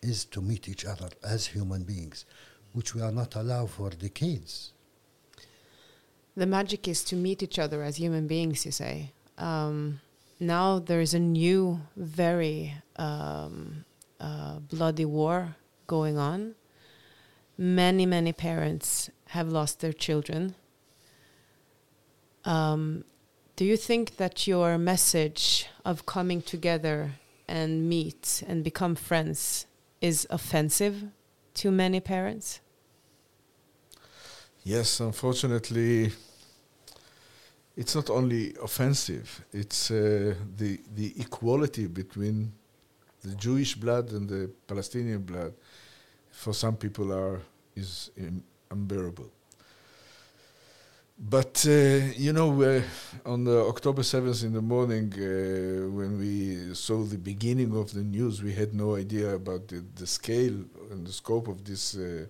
[0.02, 2.24] is to meet each other as human beings,
[2.72, 4.72] which we are not allowed for decades.
[6.36, 9.12] The magic is to meet each other as human beings, you say.
[9.38, 10.00] Um,
[10.40, 13.84] now there is a new, very um,
[14.20, 16.54] uh, bloody war going on.
[17.58, 20.54] many, many parents have lost their children.
[22.44, 23.04] Um,
[23.56, 27.10] do you think that your message of coming together
[27.48, 29.66] and meet and become friends
[30.00, 31.02] is offensive
[31.54, 32.60] to many parents?
[34.62, 36.12] Yes, unfortunately,
[37.76, 39.44] it's not only offensive.
[39.52, 42.52] It's uh, the the equality between
[43.22, 45.52] the Jewish blood and the Palestinian blood.
[46.30, 47.40] For some people, are
[47.74, 48.10] is
[48.70, 49.30] unbearable.
[51.18, 52.82] But uh, you know, uh,
[53.26, 58.04] on the October seventh in the morning, uh, when we saw the beginning of the
[58.04, 60.54] news, we had no idea about the, the scale
[60.92, 62.26] and the scope of this uh,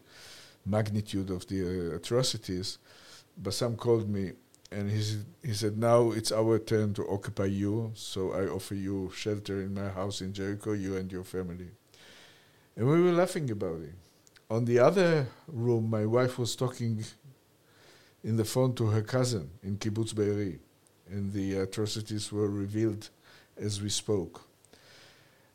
[0.64, 2.79] magnitude of the uh, atrocities.
[3.37, 4.33] Bassam called me
[4.70, 5.02] and he,
[5.42, 9.74] he said, Now it's our turn to occupy you, so I offer you shelter in
[9.74, 11.68] my house in Jericho, you and your family.
[12.76, 13.94] And we were laughing about it.
[14.50, 17.04] On the other room, my wife was talking
[18.22, 20.59] in the phone to her cousin in Kibbutz Be'eri,
[21.11, 23.09] and the atrocities were revealed
[23.57, 24.42] as we spoke.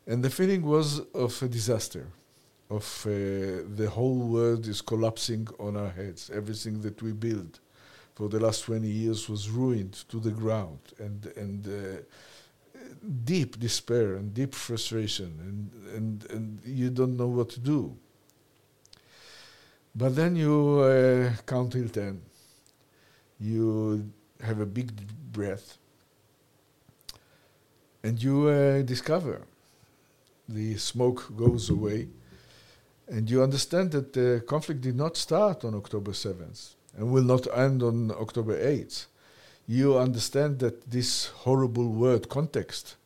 [0.06, 2.08] And the feeling was of a disaster,
[2.68, 6.30] of uh, the whole world is collapsing on our heads.
[6.34, 7.60] Everything that we built
[8.14, 12.00] for the last 20 years was ruined to the ground, and, and uh,
[13.24, 17.96] deep despair and deep frustration, and, and, and you don't know what to do.
[19.96, 22.20] But then you uh, count till 10.
[23.40, 24.92] You have a big
[25.32, 25.76] breath,
[28.02, 29.42] and you uh, discover
[30.48, 32.08] the smoke goes away,
[33.08, 37.46] and you understand that the conflict did not start on October 7th and will not
[37.56, 39.06] end on October 8th.
[39.66, 42.96] You understand that this horrible word context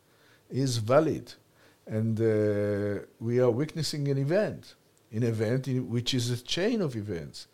[0.50, 1.34] is valid,
[1.86, 4.74] and uh, we are witnessing an event,
[5.12, 7.46] an event in which is a chain of events.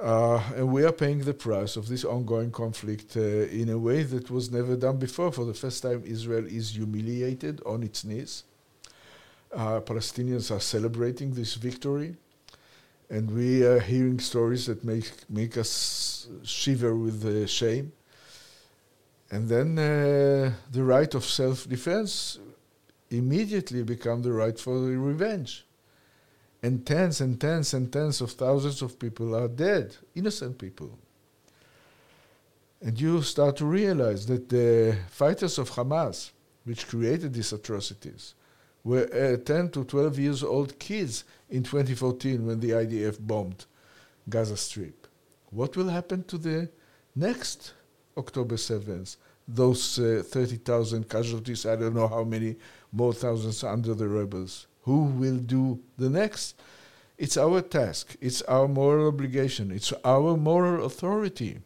[0.00, 4.02] Uh, and we are paying the price of this ongoing conflict uh, in a way
[4.02, 5.30] that was never done before.
[5.30, 8.42] For the first time, Israel is humiliated on its knees.
[9.52, 12.16] Uh, Palestinians are celebrating this victory,
[13.12, 17.92] and we are hearing stories that make make us shiver with uh, shame.
[19.30, 22.38] And then uh, the right of self-defense
[23.10, 25.66] immediately become the right for revenge
[26.62, 30.98] and tens and tens and tens of thousands of people are dead, innocent people.
[32.80, 36.30] And you start to realize that the fighters of Hamas,
[36.64, 38.34] which created these atrocities,
[38.84, 43.66] were uh, 10 to 12 years old kids in 2014 when the IDF bombed
[44.28, 45.06] Gaza Strip.
[45.50, 46.68] What will happen to the
[47.14, 47.74] next
[48.16, 49.16] October 7th?
[49.46, 52.56] Those uh, 30,000 casualties, I don't know how many
[52.92, 56.60] more thousands under the rebels who will do the next.
[57.18, 61.58] It's our task, it's our moral obligation, it's our moral authority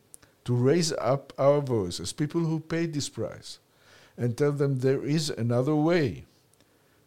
[0.44, 3.59] to raise up our voice as people who paid this price
[4.16, 6.24] and tell them there is another way.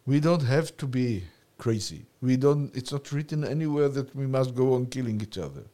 [0.06, 1.24] We don't have to be
[1.58, 2.06] crazy.
[2.20, 5.64] We don't it's not written anywhere that we must go on killing each other.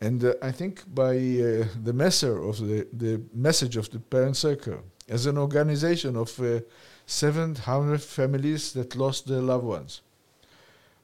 [0.00, 4.36] And uh, I think by uh, the messer of the, the message of the parent
[4.36, 6.60] circle as an organization of uh,
[7.06, 10.02] 700 families that lost their loved ones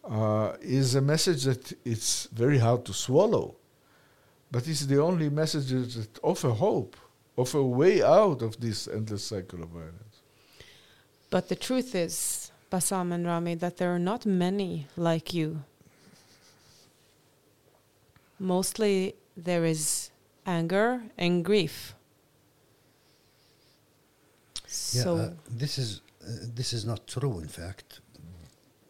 [0.05, 3.55] uh, is a message that it's very hard to swallow,
[4.51, 6.97] but it's the only message that offer hope,
[7.37, 10.10] offer a way out of this endless cycle of violence.
[11.31, 15.63] But the truth is, Bassam and Rami, that there are not many like you.
[18.39, 20.11] Mostly there is
[20.47, 21.95] anger and grief.
[24.93, 27.39] Yeah, So uh, this is uh, this is not true.
[27.41, 28.01] In fact,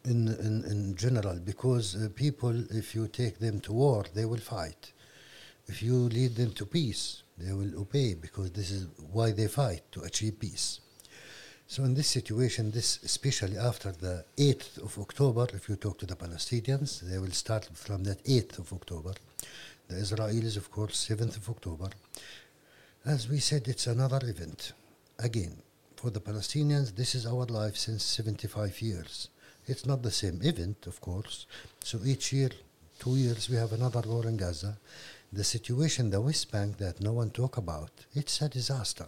[0.05, 4.39] in in, in general, because uh, people, if you take them to war, they will
[4.55, 4.93] fight.
[5.67, 9.83] If you lead them to peace, they will obey because this is why they fight
[9.91, 10.79] to achieve peace.
[11.71, 16.05] So in this situation, this especially after the 8th of October, if you talk to
[16.05, 19.13] the Palestinians, they will start from that 8th of October.
[19.87, 21.89] The Israelis, of course, 7th of October.
[23.05, 24.73] As we said, it's another event.
[25.17, 25.53] Again,
[25.95, 29.29] for the Palestinians, this is our life since 75 years.
[29.65, 31.45] It's not the same event, of course.
[31.85, 32.49] So each year,
[32.99, 34.77] two years, we have another war in Gaza.
[35.31, 39.07] The situation, the West Bank, that no one talk about, it's a disaster.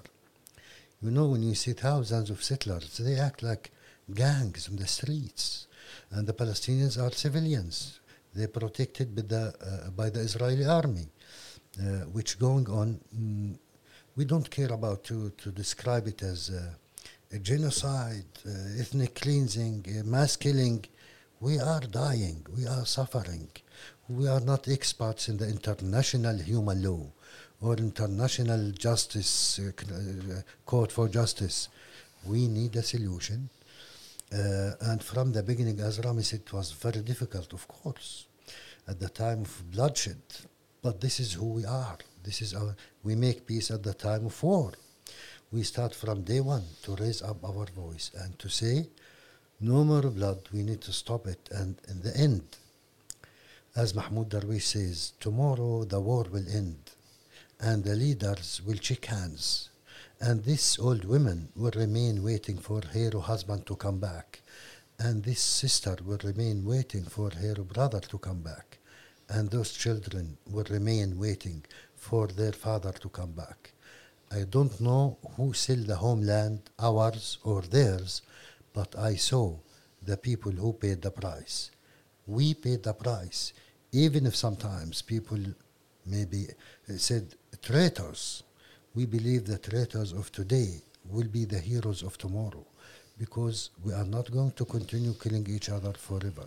[1.04, 3.72] You know, when you see thousands of settlers, they act like
[4.14, 5.68] gangs on the streets,
[6.12, 8.00] and the Palestinians are civilians.
[8.34, 11.08] They're protected by the uh, by the Israeli army,
[11.78, 13.02] uh, which going on.
[13.14, 13.58] Mm,
[14.16, 19.86] we don't care about to to describe it as uh, a genocide, uh, ethnic cleansing,
[19.86, 20.86] uh, mass killing.
[21.42, 22.46] We are dying.
[22.56, 23.50] We are suffering.
[24.08, 27.12] We are not experts in the international human law
[27.64, 31.70] or international justice uh, court for justice.
[32.26, 33.50] We need a solution.
[34.32, 38.28] Uh, and from the beginning, as Rami said, it was very difficult, of course,
[38.88, 40.22] at the time of bloodshed.
[40.82, 41.98] But this is who we are.
[42.24, 42.76] This is our.
[43.04, 44.74] We make peace at the time of war.
[45.52, 48.88] We start from day one to raise up our voice and to say,
[49.60, 50.40] no more blood.
[50.52, 51.48] We need to stop it.
[51.52, 52.44] And in the end,
[53.76, 56.78] as Mahmoud Darwish says, tomorrow the war will end,
[57.60, 59.70] and the leaders will shake hands
[60.26, 64.42] and this old woman will remain waiting for her husband to come back.
[64.98, 68.78] And this sister will remain waiting for her brother to come back.
[69.28, 73.74] And those children will remain waiting for their father to come back.
[74.32, 78.22] I don't know who sell the homeland, ours or theirs,
[78.72, 79.58] but I saw
[80.02, 81.70] the people who paid the price.
[82.26, 83.52] We paid the price,
[83.92, 85.40] even if sometimes people
[86.06, 86.48] maybe
[86.96, 88.44] said traitors
[88.94, 92.66] we believe the traitors of today will be the heroes of tomorrow
[93.18, 96.46] because we are not going to continue killing each other forever.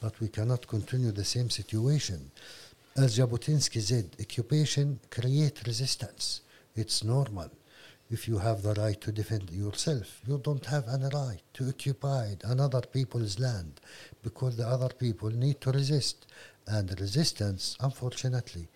[0.00, 2.30] But we cannot continue the same situation.
[2.96, 6.40] As Jabotinsky said, occupation creates resistance.
[6.74, 7.50] It's normal.
[8.10, 12.36] If you have the right to defend yourself, you don't have any right to occupy
[12.42, 13.80] another people's land
[14.22, 16.26] because the other people need to resist.
[16.66, 18.68] And resistance, unfortunately,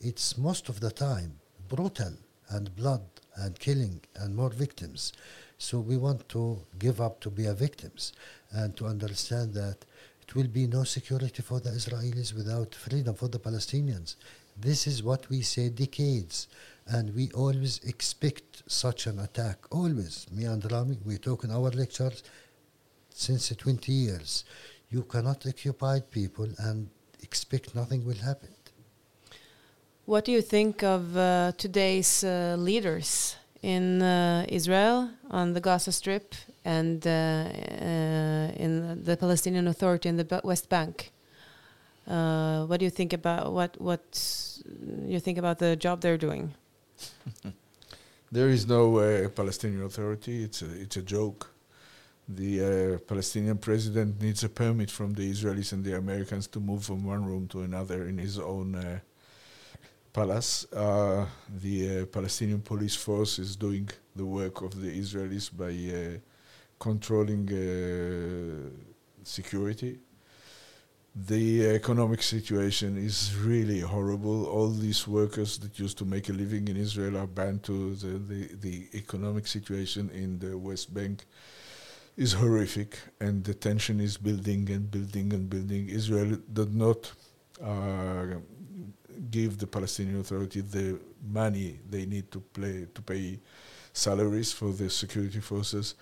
[0.00, 2.12] it's most of the time brutal
[2.50, 3.02] and blood
[3.36, 5.12] and killing and more victims.
[5.58, 8.12] So we want to give up to be a victims
[8.52, 9.84] and to understand that
[10.22, 14.16] it will be no security for the Israelis without freedom for the Palestinians.
[14.58, 16.48] This is what we say decades.
[16.88, 19.58] And we always expect such an attack.
[19.70, 20.26] Always.
[20.30, 22.22] Me and Rami, we talk in our lectures
[23.10, 24.44] since 20 years.
[24.90, 26.88] You cannot occupy people and
[27.22, 28.55] expect nothing will happen.
[30.06, 35.90] What do you think of uh, today's uh, leaders in uh, Israel, on the Gaza
[35.90, 36.32] Strip,
[36.64, 41.10] and uh, uh, in the Palestinian Authority in the West Bank?
[42.06, 44.04] Uh, what do you think about what what
[45.08, 46.54] you think about the job they're doing?
[48.30, 48.98] There is no
[49.34, 50.44] Palestinian Authority.
[50.44, 51.50] It's a, it's a joke.
[52.28, 56.84] The uh, Palestinian president needs a permit from the Israelis and the Americans to move
[56.84, 58.98] from one room to another in his own uh,
[60.16, 60.66] palace.
[60.72, 61.26] Uh,
[61.62, 63.86] the uh, Palestinian police force is doing
[64.20, 66.18] the work of the Israelis by uh,
[66.86, 68.70] controlling uh,
[69.22, 69.92] security.
[71.32, 73.18] The economic situation is
[73.50, 74.46] really horrible.
[74.46, 78.12] All these workers that used to make a living in Israel are banned to the,
[78.30, 81.26] the, the economic situation in the West Bank
[82.16, 85.90] is horrific, and the tension is building and building and building.
[85.90, 87.00] Israel did not
[87.62, 88.40] uh,
[89.30, 90.98] give the Palestinian Authority the
[91.32, 93.38] money they need to play to pay
[93.92, 95.94] salaries for the security forces.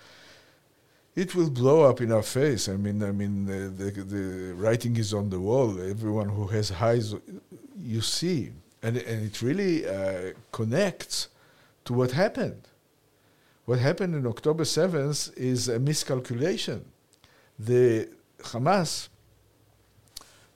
[1.15, 2.67] It will blow up in our face.
[2.67, 5.69] I mean, I mean, uh, the the writing is on the wall.
[5.81, 7.15] Everyone who has eyes,
[7.79, 8.51] you see,
[8.83, 11.29] and and it really uh, connects
[11.85, 12.67] to what happened.
[13.65, 16.85] What happened in October seventh is a miscalculation.
[17.57, 19.07] The Hamas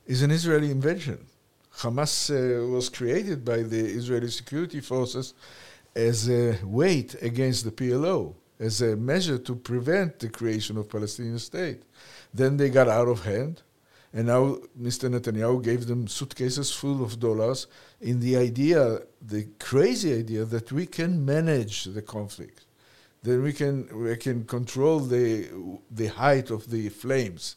[0.05, 1.28] is an Israeli invention.
[1.79, 5.33] Hamas uh, was created by the Israeli security forces
[5.95, 11.39] as a weight against the PLO, as a measure to prevent the creation of Palestinian
[11.39, 11.83] state.
[12.33, 13.61] Then they got out of hand,
[14.13, 15.09] and now Mr.
[15.09, 17.67] Netanyahu gave them suitcases full of dollars
[18.01, 22.65] in the idea, the crazy idea that we can manage the conflict,
[23.23, 25.49] that we can we can control the
[25.89, 27.55] the height of the flames.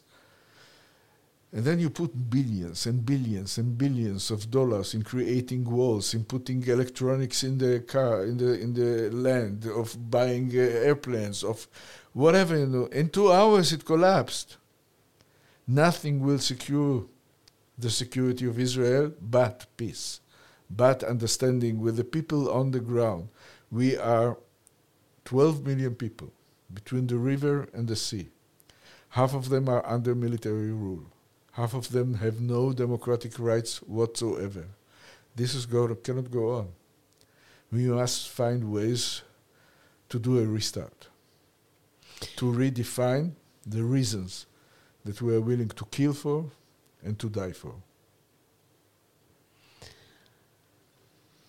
[1.55, 6.25] And then you put billions and billions and billions of dollars in creating walls, in
[6.25, 11.67] putting electronics in the car, in the in the land, of buying uh, airplanes, of
[12.13, 12.57] whatever.
[12.57, 12.85] You know.
[12.87, 14.57] In two hours, it collapsed.
[15.67, 17.05] Nothing will secure
[17.77, 20.21] the security of Israel but peace,
[20.71, 23.29] but understanding with the people on the ground.
[23.71, 24.37] We are
[25.25, 26.31] 12 million people
[26.73, 28.29] between the river and the sea.
[29.09, 31.12] Half of them are under military rule.
[31.53, 34.65] Half of them have no democratic rights whatsoever.
[35.35, 36.69] This is go, cannot go on.
[37.71, 39.21] We must find ways
[40.09, 41.07] to do a restart,
[42.37, 43.31] to redefine
[43.65, 44.45] the reasons
[45.05, 46.51] that we are willing to kill for
[47.03, 47.75] and to die for.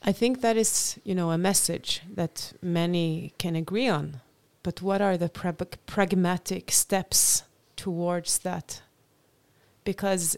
[0.03, 4.21] I think that is, you know, a message that many can agree on.
[4.63, 7.45] But what are the prag- pragmatic steps
[7.77, 8.83] towards that?
[9.85, 10.37] Because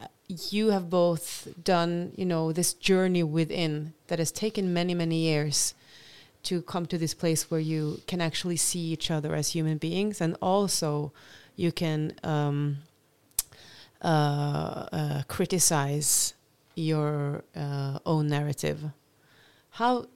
[0.00, 5.16] uh, you have both done, you know, this journey within that has taken many, many
[5.16, 5.74] years
[6.44, 10.20] to come to this place where you can actually see each other as human beings,
[10.20, 11.12] and also
[11.56, 12.78] you can um,
[14.02, 16.34] uh, uh, criticize
[16.74, 18.80] your uh, own narrative.
[19.70, 20.06] How?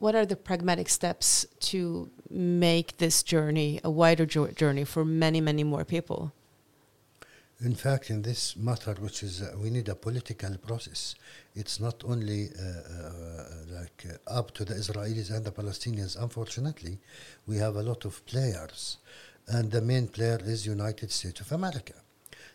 [0.00, 5.40] What are the pragmatic steps to make this journey a wider jo- journey for many,
[5.40, 6.32] many more people?
[7.60, 11.16] In fact, in this matter, which is uh, we need a political process.
[11.56, 13.44] It's not only uh, uh,
[13.80, 16.16] like uh, up to the Israelis and the Palestinians.
[16.22, 16.98] Unfortunately,
[17.48, 18.98] we have a lot of players,
[19.48, 21.94] and the main player is United States of America.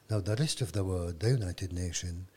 [0.09, 2.29] Now, the rest of the world, the United Nations,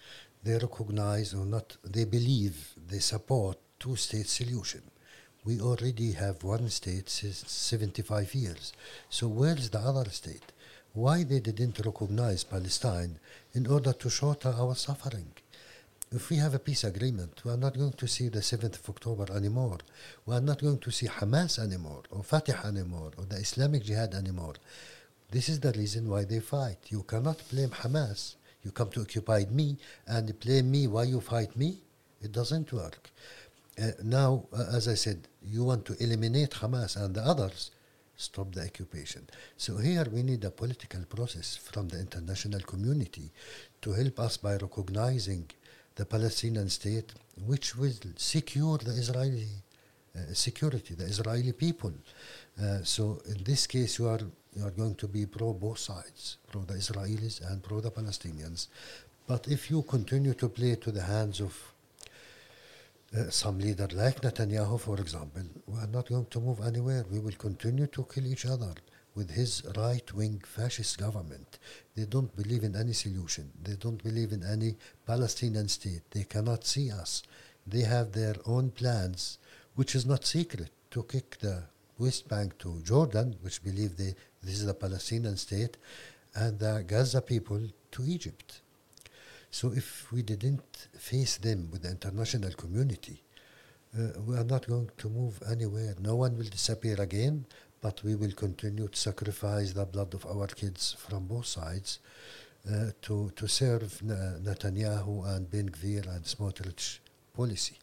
[0.43, 4.83] they recognize or not, they believe, they support two-state solution.
[5.45, 8.73] We already have one state since 75 years.
[9.09, 10.53] So where's the other state?
[10.97, 13.19] Why they didn't recognize Palestine
[13.53, 15.31] in order to shorten our suffering.
[16.11, 18.89] If we have a peace agreement, we are not going to see the 7th of
[18.89, 19.79] October anymore.
[20.25, 24.15] We are not going to see Hamas anymore, or Fatah anymore, or the Islamic Jihad
[24.15, 24.55] anymore.
[25.31, 26.79] This is the reason why they fight.
[26.89, 28.37] You cannot blame Hamas.
[28.65, 29.77] You come to occupy me
[30.07, 31.77] and blame me why you fight me.
[32.23, 33.11] It doesn't work.
[33.79, 37.71] Uh, now, uh, as I said, you want to eliminate Hamas and the others
[38.17, 39.27] stop the occupation.
[39.57, 43.31] So here we need a political process from the international community
[43.83, 45.51] to help us by recognizing
[45.95, 47.13] the Palestinian state,
[47.47, 49.49] which will secure the Israeli
[50.15, 51.93] uh, security, the Israeli people.
[52.63, 54.21] Uh, so in this case, you are
[54.57, 58.69] you are going to be pro both sides, pro the Israelis and pro the Palestinians.
[59.27, 61.53] But if you continue to play to the hands of
[63.15, 67.05] uh, some leader like Netanyahu, for example, we are not going to move anywhere.
[67.11, 68.75] We will continue to kill each other
[69.15, 71.59] with his right wing fascist government.
[71.95, 73.51] They don't believe in any solution.
[73.63, 74.77] They don't believe in any
[75.07, 76.03] Palestinian state.
[76.11, 77.23] They cannot see us.
[77.67, 79.39] They have their own plans,
[79.75, 81.63] which is not secret, to kick the
[81.99, 85.77] West Bank to Jordan, which believe they, this is a Palestinian state,
[86.35, 87.61] and the Gaza people
[87.93, 88.61] to Egypt.
[89.51, 93.23] So if we didn't face them with the international community,
[93.99, 95.95] uh, we are not going to move anywhere.
[96.01, 97.47] No one will disappear again,
[97.81, 102.01] but we will continue to sacrifice the blood of our kids from both sides
[102.71, 106.99] uh, to, to serve Netanyahu and Ben Gvir and Smotrich
[107.35, 107.79] policy.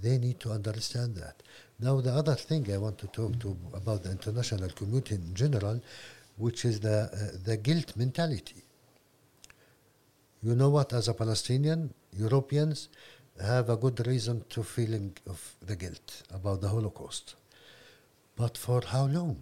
[0.00, 1.42] They need to understand that.
[1.78, 5.80] Now, the other thing I want to talk to about the international community in general,
[6.36, 8.64] which is the, uh, the guilt mentality
[10.42, 12.88] you know what, as a Palestinian, Europeans
[13.40, 17.36] have a good reason to feeling of the guilt about the Holocaust.
[18.36, 19.36] But for how long?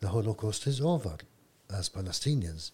[0.00, 1.16] The Holocaust is over.
[1.68, 2.70] As Palestinians,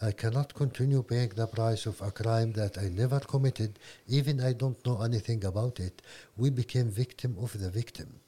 [0.00, 3.78] I cannot continue paying the price of a crime that I never committed,
[4.08, 6.02] even I don't know anything about it.
[6.36, 8.20] We became victim of the victim.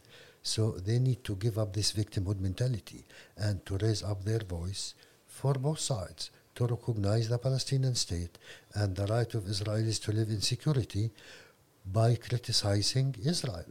[0.42, 3.04] So they need to give up this victimhood mentality
[3.36, 4.94] and to raise up their voice
[5.26, 6.30] for both sides
[6.60, 8.36] to recognize the Palestinian state
[8.74, 11.10] and the right of Israelis to live in security
[12.00, 13.70] by criticizing Israel.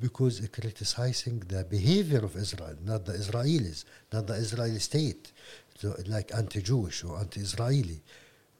[0.00, 5.30] Because criticizing the behavior of Israel, not the Israelis, not the Israeli state,
[5.78, 8.00] so like anti Jewish or anti Israeli,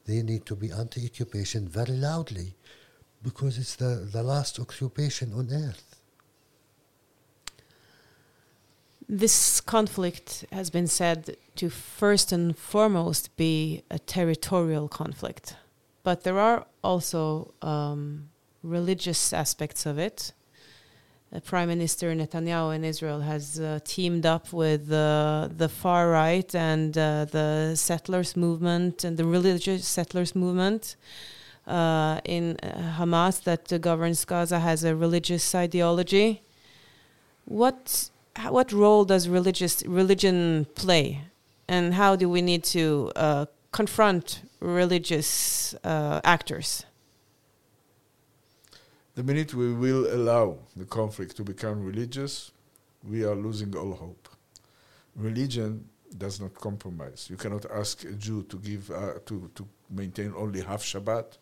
[0.05, 2.55] they need to be anti occupation very loudly
[3.21, 5.94] because it's the, the last occupation on earth.
[9.07, 15.55] This conflict has been said to first and foremost be a territorial conflict,
[16.03, 18.29] but there are also um,
[18.63, 20.33] religious aspects of it.
[21.31, 26.53] Uh, Prime Minister Netanyahu in Israel has uh, teamed up with uh, the far right
[26.55, 30.95] and uh, the settlers movement and the religious settlers movement.
[31.67, 36.41] Uh, in uh, Hamas, that governs Gaza, has a religious ideology.
[37.45, 38.09] What
[38.49, 41.21] what role does religious religion play,
[41.67, 46.85] and how do we need to uh, confront religious uh, actors?
[49.15, 52.51] The minute we will allow the conflict to become religious,
[53.07, 54.27] we are losing all hope.
[55.15, 57.27] Religion does not compromise.
[57.29, 61.37] You cannot ask a Jew to give uh, to to maintain only half Shabbat.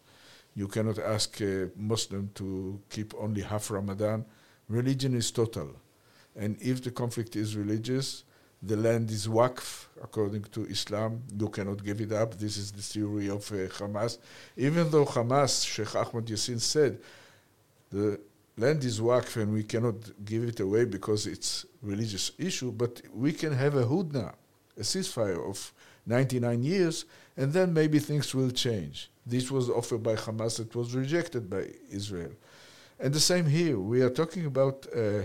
[0.55, 4.25] You cannot ask a Muslim to keep only half Ramadan.
[4.69, 5.75] Religion is total.
[6.36, 8.23] And if the conflict is religious,
[8.61, 11.21] the land is waqf according to Islam.
[11.38, 12.36] You cannot give it up.
[12.36, 14.17] This is the theory of uh, Hamas.
[14.55, 16.99] Even though Hamas, Sheikh Ahmad Yassin said,
[17.91, 18.19] the
[18.57, 23.34] land is waqf and we cannot give it away because it's religious issue, but we
[23.34, 24.34] can have a hudna,
[24.77, 25.73] a ceasefire of
[26.05, 27.05] 99 years,
[27.36, 29.09] and then maybe things will change.
[29.25, 32.31] This was offered by Hamas, it was rejected by Israel.
[32.99, 33.77] And the same here.
[33.77, 35.23] We are talking about uh,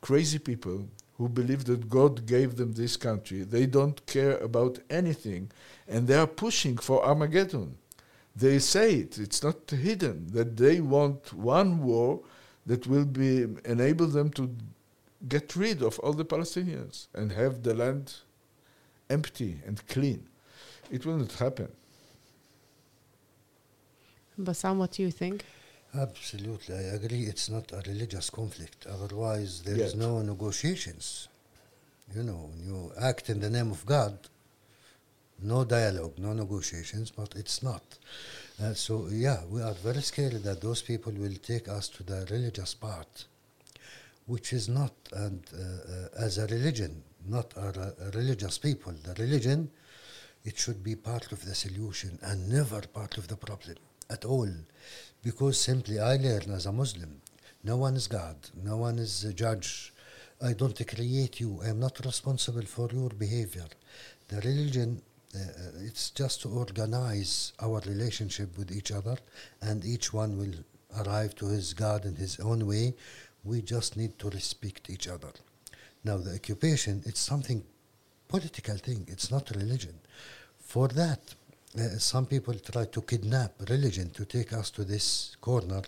[0.00, 0.88] crazy people
[1.18, 3.42] who believe that God gave them this country.
[3.42, 5.50] They don't care about anything,
[5.88, 7.76] and they are pushing for Armageddon.
[8.34, 12.20] They say it, it's not hidden, that they want one war
[12.66, 14.54] that will be enable them to
[15.26, 18.16] get rid of all the Palestinians and have the land
[19.08, 20.26] empty and clean.
[20.90, 21.68] It will not happen.
[24.38, 25.44] Bassam, what do you think?
[25.98, 27.22] Absolutely, I agree.
[27.22, 28.86] It's not a religious conflict.
[28.86, 29.96] Otherwise, there is Yet.
[29.96, 31.28] no negotiations.
[32.14, 34.18] You know, when you act in the name of God.
[35.42, 37.82] No dialogue, no negotiations, but it's not.
[38.62, 42.26] Uh, so, yeah, we are very scared that those people will take us to the
[42.30, 43.26] religious part,
[44.26, 48.94] which is not and uh, uh, as a religion, not a, a religious people.
[49.04, 49.70] The religion,
[50.44, 53.76] it should be part of the solution and never part of the problem
[54.10, 54.50] at all.
[55.22, 57.20] Because simply I learn as a Muslim,
[57.64, 59.92] no one is God, no one is a judge.
[60.40, 61.60] I don't create you.
[61.64, 63.66] I am not responsible for your behavior.
[64.28, 65.02] The religion,
[65.34, 65.44] uh, uh,
[65.80, 69.16] it's just to organize our relationship with each other,
[69.62, 70.54] and each one will
[71.00, 72.94] arrive to his God in his own way.
[73.44, 75.32] We just need to respect each other.
[76.04, 77.64] Now, the occupation, it's something
[78.28, 79.06] political thing.
[79.08, 79.94] It's not religion.
[80.58, 81.34] For that,
[81.78, 85.82] uh, some people try to kidnap religion to take us to this corner,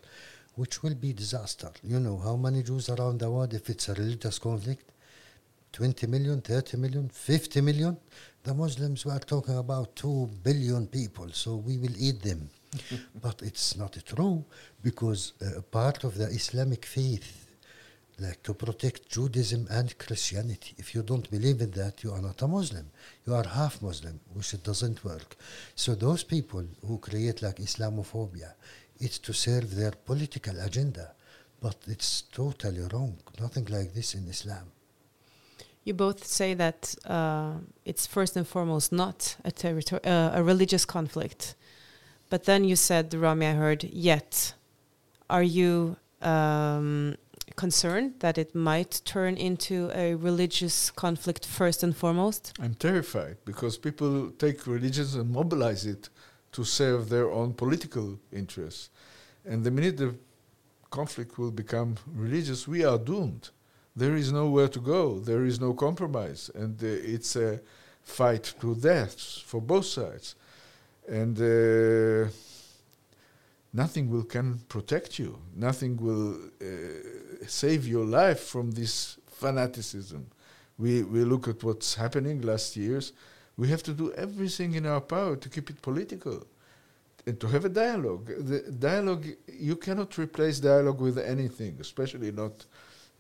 [0.55, 1.71] which will be disaster.
[1.83, 4.93] You know how many Jews around the world, if it's a religious conflict,
[5.73, 7.97] 20 million, 30 million, 50 million.
[8.43, 12.49] The Muslims were talking about 2 billion people, so we will eat them.
[13.23, 14.45] but it's not true
[14.83, 17.48] because uh, part of the Islamic faith,
[18.21, 20.75] like to protect Judaism and Christianity.
[20.77, 22.91] If you don't believe in that, you are not a Muslim.
[23.27, 25.37] You are half Muslim, which it doesn't work.
[25.75, 28.53] So those people who create like Islamophobia,
[29.01, 31.13] it's to serve their political agenda,
[31.61, 33.17] but it's totally wrong.
[33.41, 34.73] Nothing like this in Islam.
[35.85, 37.53] You both say that uh,
[37.85, 41.55] it's first and foremost not a territory, uh, a religious conflict,
[42.31, 44.53] but then you said, Rami, I heard, yet.
[45.31, 47.17] Are you um,
[47.59, 52.53] concerned that it might turn into a religious conflict first and foremost?
[52.65, 56.09] I'm terrified because people take religions and mobilize it
[56.53, 58.89] to serve their own political interests.
[59.45, 60.15] And the minute the
[60.91, 63.51] conflict will become religious, we are doomed.
[63.97, 65.19] There is nowhere to go.
[65.19, 67.61] There is no compromise, and uh, it's a
[68.03, 69.19] fight to death
[69.51, 70.37] for both sides.
[71.09, 72.31] And uh,
[73.73, 75.39] nothing will can protect you.
[75.55, 76.67] Nothing will uh,
[77.47, 80.27] save your life from this fanaticism.
[80.79, 83.13] We we look at what's happening last years.
[83.57, 86.47] We have to do everything in our power to keep it political
[87.27, 88.27] and to have a dialogue.
[88.27, 92.65] The dialogue you cannot replace dialogue with anything, especially not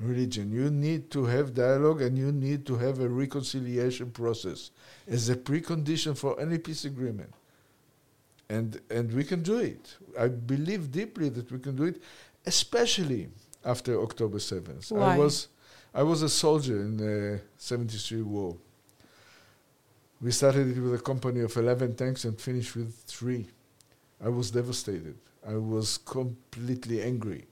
[0.01, 0.53] religion.
[0.53, 4.71] You need to have dialogue and you need to have a reconciliation process
[5.07, 7.33] as a precondition for any peace agreement.
[8.49, 9.97] And and we can do it.
[10.19, 12.03] I believe deeply that we can do it,
[12.47, 13.29] especially
[13.65, 14.91] after October seventh.
[14.93, 15.49] I was
[15.95, 18.57] I was a soldier in the seventy three war.
[20.21, 23.49] We started it with a company of eleven tanks and finished with three.
[24.25, 25.17] I was devastated.
[25.47, 27.47] I was completely angry.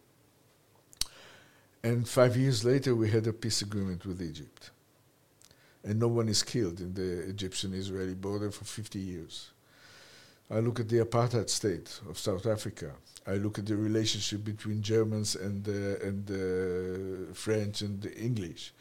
[1.83, 4.71] And five years later, we had a peace agreement with Egypt.
[5.85, 9.51] And no one is killed in the Egyptian Israeli border for 50 years.
[10.51, 12.93] I look at the apartheid state of South Africa.
[13.27, 18.73] I look at the relationship between Germans and, uh, and uh, French and the English.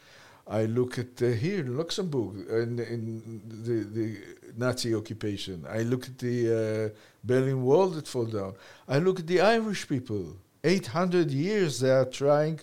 [0.46, 4.16] I look at uh, here in Luxembourg in, in the, the
[4.56, 5.66] Nazi occupation.
[5.68, 8.54] I look at the uh, Berlin Wall that fell down.
[8.86, 10.36] I look at the Irish people.
[10.62, 12.60] 800 years they are trying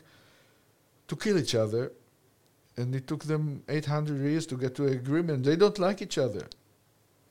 [1.09, 1.91] to kill each other,
[2.77, 5.43] and it took them 800 years to get to an agreement.
[5.43, 6.47] They don't like each other,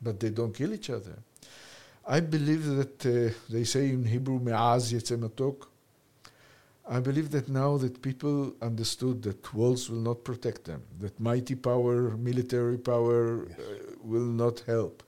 [0.03, 1.19] but they don't kill each other.
[2.07, 5.67] I believe that uh, they say in Hebrew, "Me'az yetzematok."
[6.89, 11.55] I believe that now that people understood that walls will not protect them, that mighty
[11.55, 13.59] power, military power, Yes.
[13.59, 15.03] uh, will not help.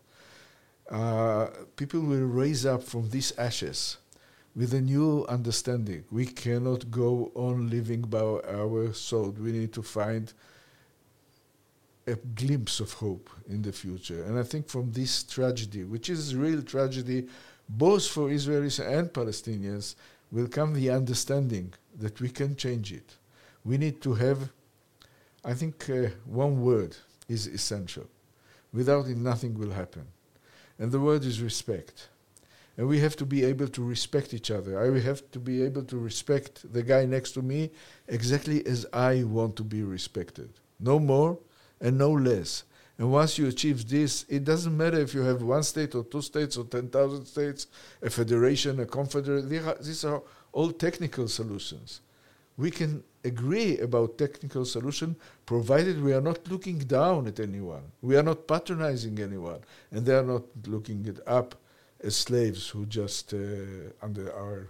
[0.89, 3.97] Uh, people will raise up from these ashes
[4.55, 6.05] with a new understanding.
[6.13, 9.39] We cannot go on living by our sword.
[9.41, 10.33] We need to find
[12.07, 14.25] a glimpse of hope in the future.
[14.25, 17.29] And I think from this tragedy, which is real tragedy
[17.69, 19.95] both for Israelis and Palestinians,
[20.31, 23.17] will come the understanding that we can change it.
[23.65, 24.51] We need to have,
[25.45, 26.97] I think, uh, one word
[27.29, 28.07] is essential.
[28.73, 30.07] Without it, nothing will happen.
[30.79, 32.09] And the word is respect.
[32.77, 34.79] And we have to be able to respect each other.
[34.81, 37.71] I have to be able to respect the guy next to me
[38.09, 40.51] exactly as I want to be respected.
[40.81, 41.39] No more
[41.85, 42.65] and no less.
[42.99, 46.23] And once you achieve this, it doesn't matter if you have one state or two
[46.23, 47.67] states or 10,000 states,
[48.03, 49.49] a federation, a confederation.
[49.49, 50.23] These are
[50.53, 52.01] all technical solutions.
[52.57, 57.83] We can agree about technical solution provided we are not looking down at anyone.
[58.01, 59.61] We are not patronizing anyone.
[59.91, 61.57] And they are not looking it up
[62.03, 63.37] as slaves who just uh,
[64.01, 64.69] under our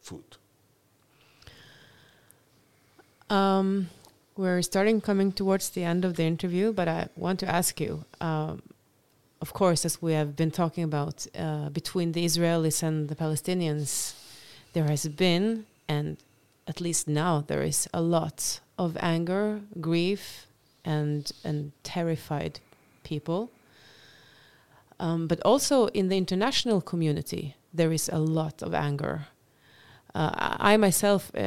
[0.00, 0.38] foot.
[3.28, 3.88] Um,
[4.36, 8.04] we're starting coming towards the end of the interview, but I want to ask you.
[8.20, 8.62] Um,
[9.40, 14.14] of course, as we have been talking about, uh, between the Israelis and the Palestinians,
[14.72, 16.16] there has been, and
[16.66, 20.46] at least now, there is a lot of anger, grief,
[20.84, 22.60] and and terrified
[23.02, 23.50] people.
[24.98, 29.26] Um, but also in the international community, there is a lot of anger.
[30.14, 30.30] Uh,
[30.72, 31.40] I myself uh,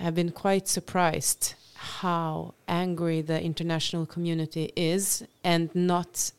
[0.00, 6.32] have been quite surprised how angry the international community is and not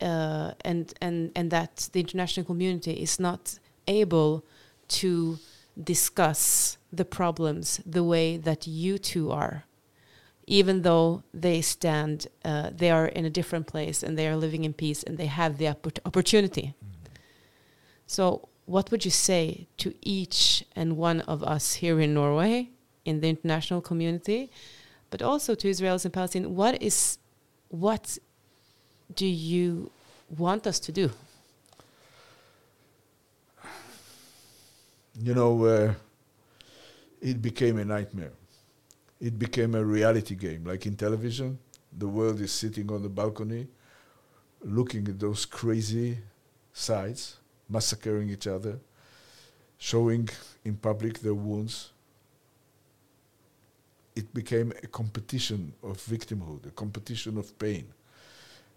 [0.00, 4.44] uh, and and and that the international community is not able
[4.88, 5.38] to
[5.82, 9.64] discuss the problems the way that you two are
[10.46, 14.64] even though they stand uh, they are in a different place and they are living
[14.64, 17.08] in peace and they have the oppor opportunity mm.
[18.06, 22.70] so what would you say to each and one of us here in Norway
[23.04, 24.50] in the international community
[25.12, 26.48] but also to Israelis and Palestinians.
[26.48, 27.18] What is
[27.68, 28.18] what
[29.14, 29.90] do you
[30.36, 31.10] want us to do?
[35.20, 35.94] You know, uh,
[37.20, 38.32] it became a nightmare.
[39.20, 41.58] It became a reality game, like in television.
[41.96, 43.68] The world is sitting on the balcony,
[44.62, 46.18] looking at those crazy
[46.72, 47.36] sides,
[47.68, 48.80] massacring each other,
[49.76, 50.30] showing
[50.64, 51.90] in public their wounds,
[54.14, 57.86] it became a competition of victimhood, a competition of pain.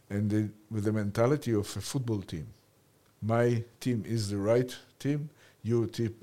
[0.10, 2.48] And with the mentality of a football team,
[3.22, 5.30] my team is the right team,
[5.64, 6.16] your team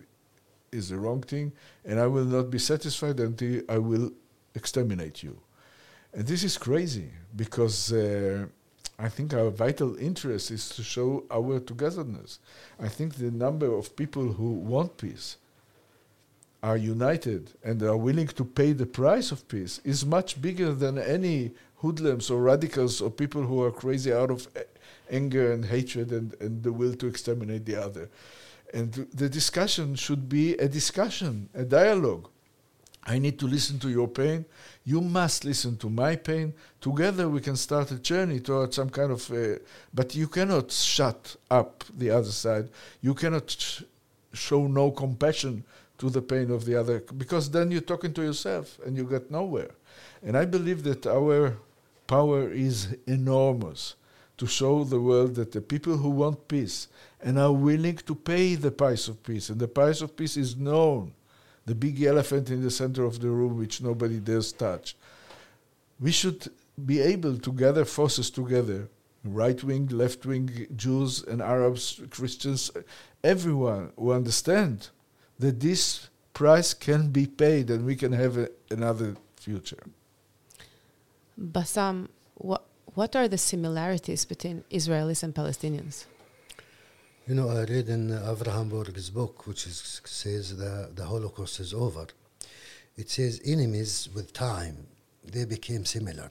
[0.71, 1.53] is the wrong team,
[1.85, 4.13] and I will not be satisfied until I will
[4.55, 5.39] exterminate you.
[6.15, 8.47] And this is crazy because uh,
[8.99, 12.39] I think our vital interest is to show our togetherness.
[12.79, 15.39] I think the number of people who want peace
[16.63, 20.97] are united and are willing to pay the price of peace is much bigger than
[20.97, 24.47] any hoodlums or radicals or people who are crazy out of
[25.11, 28.09] anger and hatred and, and the will to exterminate the other.
[28.73, 32.29] And the discussion should be a discussion, a dialogue.
[33.05, 34.45] I need to listen to your pain.
[34.85, 36.55] You must listen to my pain.
[36.81, 39.29] Together we can start a journey towards some kind of.
[39.31, 39.59] Uh,
[39.93, 42.69] but you cannot shut up the other side.
[43.01, 43.83] You cannot sh-
[44.33, 45.65] show no compassion
[46.03, 49.31] to the pain of the other, because then you're talking to yourself and you get
[49.31, 49.71] nowhere.
[50.21, 51.57] And I believe that our
[52.09, 53.95] power is enormous
[54.37, 56.89] to show the world that the people who want peace
[57.21, 60.57] and are willing to pay the price of peace, and the price of peace is
[60.57, 61.13] known,
[61.67, 64.97] the big elephant in the center of the room which nobody dares touch.
[66.01, 66.51] We should
[66.85, 68.89] be able to gather forces together
[69.25, 72.73] right wing, left wing, Jews and Arabs, Christians,
[73.23, 74.89] everyone who understand
[75.39, 79.83] that this price can be paid and we can have a, another future.
[81.37, 82.65] Bassam, what,
[82.95, 86.05] what are the similarities between Israelis and Palestinians?
[87.27, 91.73] You know, I read in Avraham Burg's book, which is, says the, the Holocaust is
[91.73, 92.07] over.
[92.97, 94.87] It says enemies with time,
[95.25, 96.31] they became similar.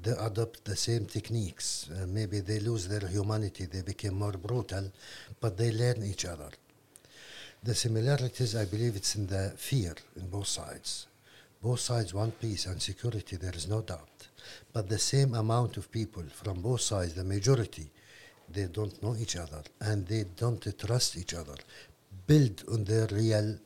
[0.00, 1.88] They adopt the same techniques.
[1.90, 4.90] Uh, maybe they lose their humanity, they became more brutal,
[5.40, 6.50] but they learn each other.
[7.64, 11.06] The similarities, I believe, it's in the fear in both sides.
[11.62, 14.28] Both sides want peace and security, there is no doubt.
[14.74, 17.90] But the same amount of people from both sides, the majority,
[18.50, 21.54] they don't know each other and they don't trust each other.
[22.26, 23.58] Build on their real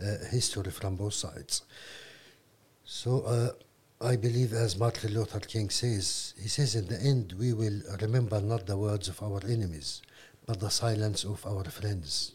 [0.00, 1.62] uh, history from both sides.
[2.84, 3.50] So uh,
[4.00, 8.40] I believe, as Martin Luther King says, he says, in the end, we will remember
[8.40, 10.02] not the words of our enemies,
[10.46, 12.34] but the silence of our friends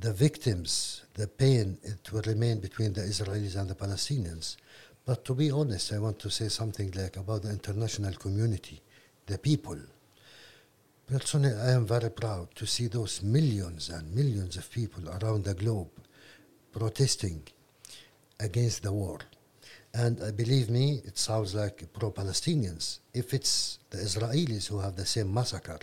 [0.00, 4.56] the victims, the pain, it will remain between the Israelis and the Palestinians.
[5.04, 8.80] But to be honest, I want to say something like about the international community,
[9.26, 9.78] the people.
[11.06, 15.54] Personally, I am very proud to see those millions and millions of people around the
[15.54, 15.90] globe
[16.72, 17.42] protesting
[18.38, 19.18] against the war.
[19.92, 23.00] And uh, believe me, it sounds like pro-Palestinians.
[23.12, 25.80] If it's the Israelis who have the same massacre,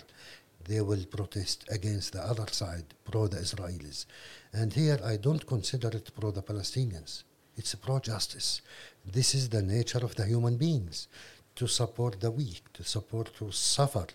[0.68, 4.04] they will protest against the other side, pro the Israelis.
[4.52, 7.24] And here I don't consider it pro the Palestinians.
[7.56, 8.60] It's pro justice.
[9.04, 11.08] This is the nature of the human beings
[11.56, 14.06] to support the weak, to support to suffer,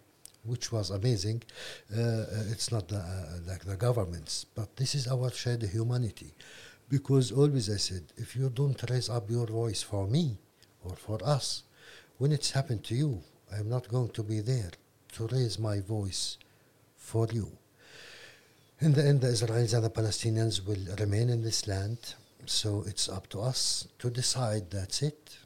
[0.46, 1.44] which was amazing.
[1.92, 6.32] Uh, uh, it's not the, uh, like the governments, but this is our shared humanity.
[6.88, 10.38] Because always I said, if you don't raise up your voice for me
[10.84, 11.64] or for us,
[12.20, 14.72] when it's happened to you, I'm not going to be there
[15.14, 16.38] to raise my voice
[17.14, 17.48] for you.
[18.80, 22.00] In the end, the Israelis and the Palestinians will remain in this land,
[22.48, 25.38] so it's up to us to decide that's it.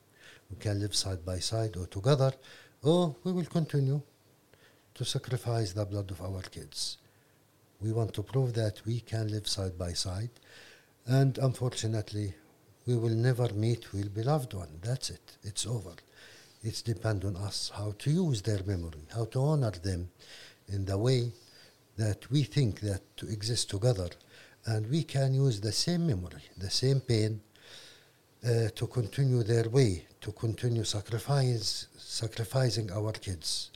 [0.50, 2.32] We can live side by side or together,
[2.84, 4.02] or we will continue
[4.96, 7.00] to sacrifice the blood of our kids.
[7.82, 10.36] We want to prove that we can live side by side,
[11.06, 12.34] and unfortunately,
[12.86, 14.80] we will never meet we'll be loved one.
[14.82, 15.36] That's it.
[15.44, 15.96] It's over.
[16.64, 20.10] It's depend on us how to use their memory, how to honor them
[20.70, 21.32] in the way
[21.98, 24.10] that we think that to exist together,
[24.66, 27.42] and we can use the same memory, the same pain,
[28.46, 33.72] uh, to continue their way, to continue sacrifice, sacrificing our kids.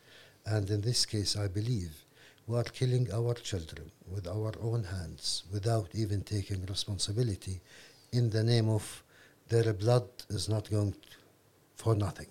[0.45, 1.91] And in this case, I believe
[2.47, 7.61] we are killing our children with our own hands without even taking responsibility
[8.11, 9.03] in the name of
[9.47, 10.95] their blood is not going
[11.75, 12.27] for nothing.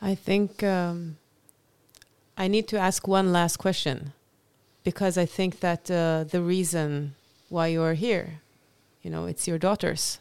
[0.00, 1.16] I think um,
[2.40, 4.12] I need to ask one last question
[4.84, 7.16] because I think that uh, the reason
[7.48, 8.40] why you are here,
[9.02, 10.20] you know, it's your daughters.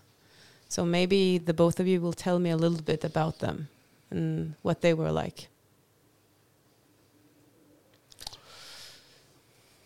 [0.68, 3.70] So maybe the both of you will tell me a little bit about them
[4.10, 5.48] and what they were like.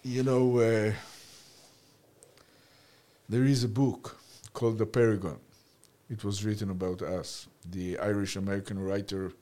[0.01, 0.93] You know, uh,
[3.27, 4.17] there is a book
[4.53, 5.37] called The Apeirogon.
[6.09, 7.47] It was written about us.
[7.69, 9.33] The Irish American writer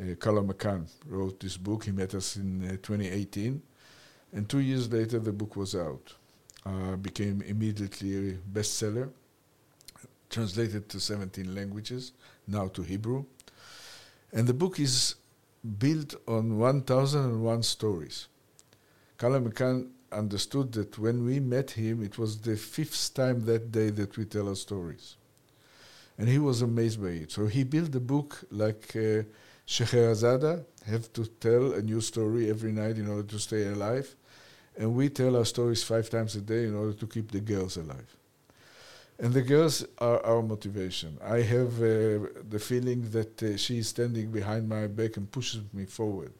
[0.00, 1.84] uh, Colum McCann wrote this book.
[1.84, 3.62] He met us in uh, 2018.
[4.32, 6.12] And two years later, the book was out.
[6.64, 9.08] Uh, became immediately a bestseller,
[10.28, 12.12] translated to 17 languages,
[12.48, 13.24] now to Hebrew.
[14.32, 15.14] And the book is
[15.78, 18.26] built on 1001 stories.
[19.16, 23.90] Colum McCann understood that when we met him, it was the fifth time that day
[23.90, 25.16] that we tell our stories.
[26.18, 27.32] And he was amazed by it.
[27.32, 29.22] So he built the book like uh,
[29.66, 34.14] Scheherazade have to tell a new story every night in order to stay alive.
[34.76, 37.76] And we tell our stories five times a day in order to keep the girls
[37.76, 38.16] alive.
[39.18, 41.18] And the girls are our motivation.
[41.24, 45.62] I have uh, the feeling that uh, she is standing behind my back and pushes
[45.72, 46.32] me forward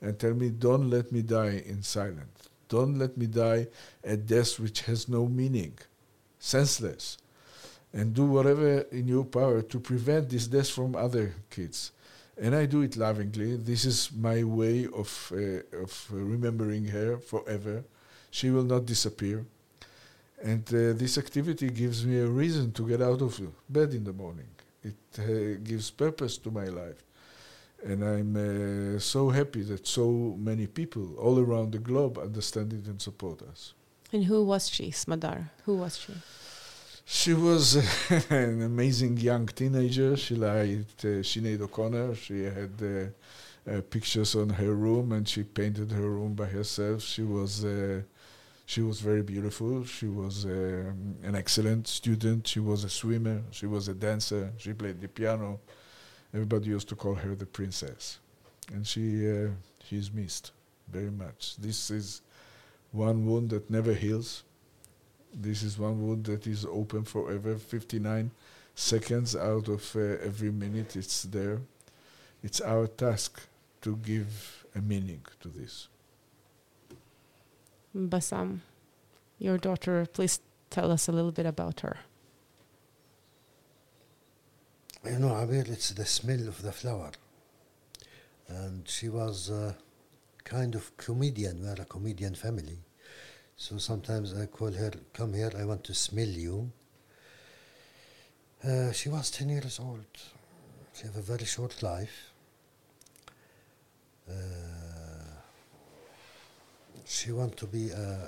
[0.00, 2.50] and tell me, don't let me die in silence.
[2.68, 3.66] Don't let me die
[4.04, 5.76] a death which has no meaning,
[6.38, 7.18] senseless.
[7.92, 11.90] And do whatever in your power to prevent this death from other kids
[12.40, 13.56] and I do it lovingly.
[13.56, 17.84] This is my way of uh, of remembering her forever.
[18.30, 19.44] She will not disappear,
[20.42, 24.12] and uh, this activity gives me a reason to get out of bed in the
[24.12, 24.48] morning.
[24.82, 27.02] It uh, gives purpose to my life,
[27.84, 32.86] and I'm uh, so happy that so many people all around the globe understand it
[32.86, 33.74] and support us.
[34.12, 35.50] And who was she, Smadar?
[35.66, 36.14] Who was she?
[37.04, 37.76] She was
[38.30, 40.16] an amazing young teenager.
[40.16, 42.14] She liked uh, Sinead O'Connor.
[42.14, 47.02] She had uh, uh, pictures on her room, and she painted her room by herself.
[47.02, 48.02] She was uh,
[48.66, 49.84] she was very beautiful.
[49.84, 52.46] She was um, an excellent student.
[52.46, 53.42] She was a swimmer.
[53.50, 54.52] She was a dancer.
[54.58, 55.60] She played the piano.
[56.32, 58.20] Everybody used to call her the princess,
[58.72, 59.48] and she uh,
[59.84, 60.52] she is missed
[60.88, 61.56] very much.
[61.56, 62.22] This is
[62.92, 64.44] one wound that never heals
[65.32, 68.30] this is one wound that is open forever, 59
[68.74, 71.60] seconds out of uh, every minute it's there.
[72.42, 73.42] It's our task
[73.82, 75.88] to give a meaning to this.
[77.94, 78.62] Bassam,
[79.38, 81.98] your daughter, please tell us a little bit about her.
[85.04, 87.10] You know, Abir, it's the smell of the flower.
[88.48, 89.76] And she was a
[90.44, 91.62] kind of comedian.
[91.62, 92.78] We are a comedian family.
[93.60, 96.72] So sometimes I call her, come here, I want to smell you.
[98.64, 100.06] Uh, she was 10 years old.
[100.94, 102.32] She had a very short life.
[104.26, 104.32] Uh,
[107.04, 108.18] she want to be an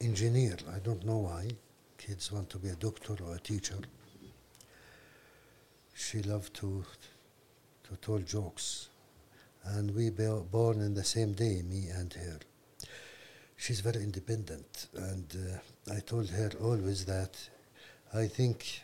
[0.00, 0.56] engineer.
[0.72, 1.48] I don't know why.
[1.98, 3.80] Kids want to be a doctor or a teacher.
[5.96, 6.84] She loved to
[7.88, 8.88] to tell jokes,
[9.64, 12.38] and we were born in the same day, me and her
[13.56, 14.86] she's very independent.
[14.94, 15.26] And
[15.88, 17.36] uh, I told her always that
[18.14, 18.82] I think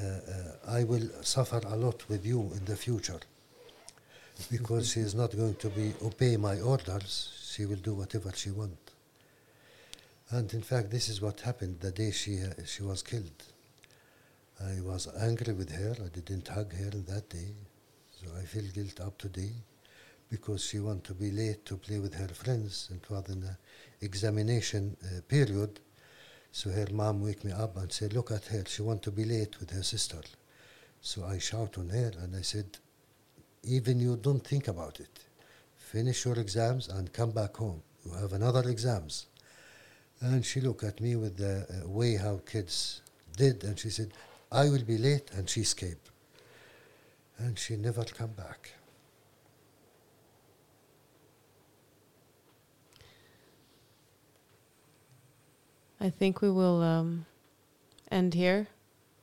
[0.00, 0.18] uh, uh,
[0.68, 3.20] I will suffer a lot with you in the future
[4.50, 7.32] because she is not going to be obey my orders.
[7.50, 8.78] She will do whatever she want.
[10.30, 13.42] And in fact, this is what happened the day she uh, she was killed.
[14.60, 15.96] I was angry with her.
[16.04, 17.54] I didn't hug her that day,
[18.10, 19.52] so I feel guilt up today
[20.30, 22.90] because she wanted to be late to play with her friends.
[22.94, 23.56] It was an
[24.00, 25.80] examination uh, period,
[26.52, 28.64] so her mom wake me up and said, "Look at her.
[28.66, 30.20] She want to be late with her sister."
[31.00, 32.78] So I shout on her and I said,
[33.62, 35.18] "Even you don't think about it.
[35.76, 37.82] Finish your exams and come back home.
[38.04, 39.26] You have another exams."
[40.20, 43.02] And she looked at me with the uh, way how kids
[43.36, 44.12] did, and she said,
[44.50, 46.10] "I will be late," and she escaped.
[47.38, 48.72] And she never come back.
[56.00, 57.26] I think we will um,
[58.10, 58.68] end here.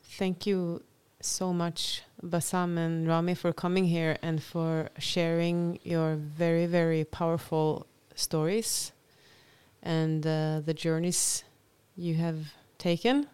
[0.03, 0.83] Thank you
[1.21, 7.87] so much, Bassam and Rami, for coming here and for sharing your very, very powerful
[8.15, 8.91] stories
[9.81, 11.43] and uh, the journeys
[11.95, 13.27] you have taken.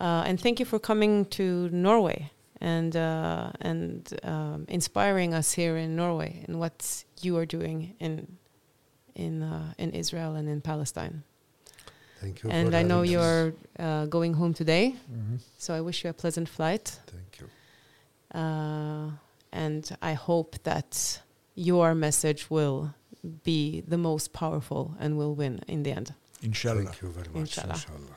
[0.00, 2.30] Uh, and thank you for coming to Norway
[2.60, 8.38] and uh, and um, inspiring us here in Norway and what you are doing in
[9.16, 11.24] in uh, in Israel and in Palestine.
[12.20, 12.50] Thank you.
[12.50, 15.36] And for I know you're uh, going home today, Mm-hmm.
[15.58, 16.98] so I wish you a pleasant flight.
[17.06, 17.48] Thank you.
[18.40, 19.10] Uh,
[19.52, 21.22] and I hope that
[21.54, 22.94] your message will
[23.44, 26.12] be the most powerful and will win in the end.
[26.42, 26.84] Inshallah.
[26.84, 27.40] Thank you very much.
[27.56, 27.74] Inshallah.
[27.74, 28.16] Inshallah.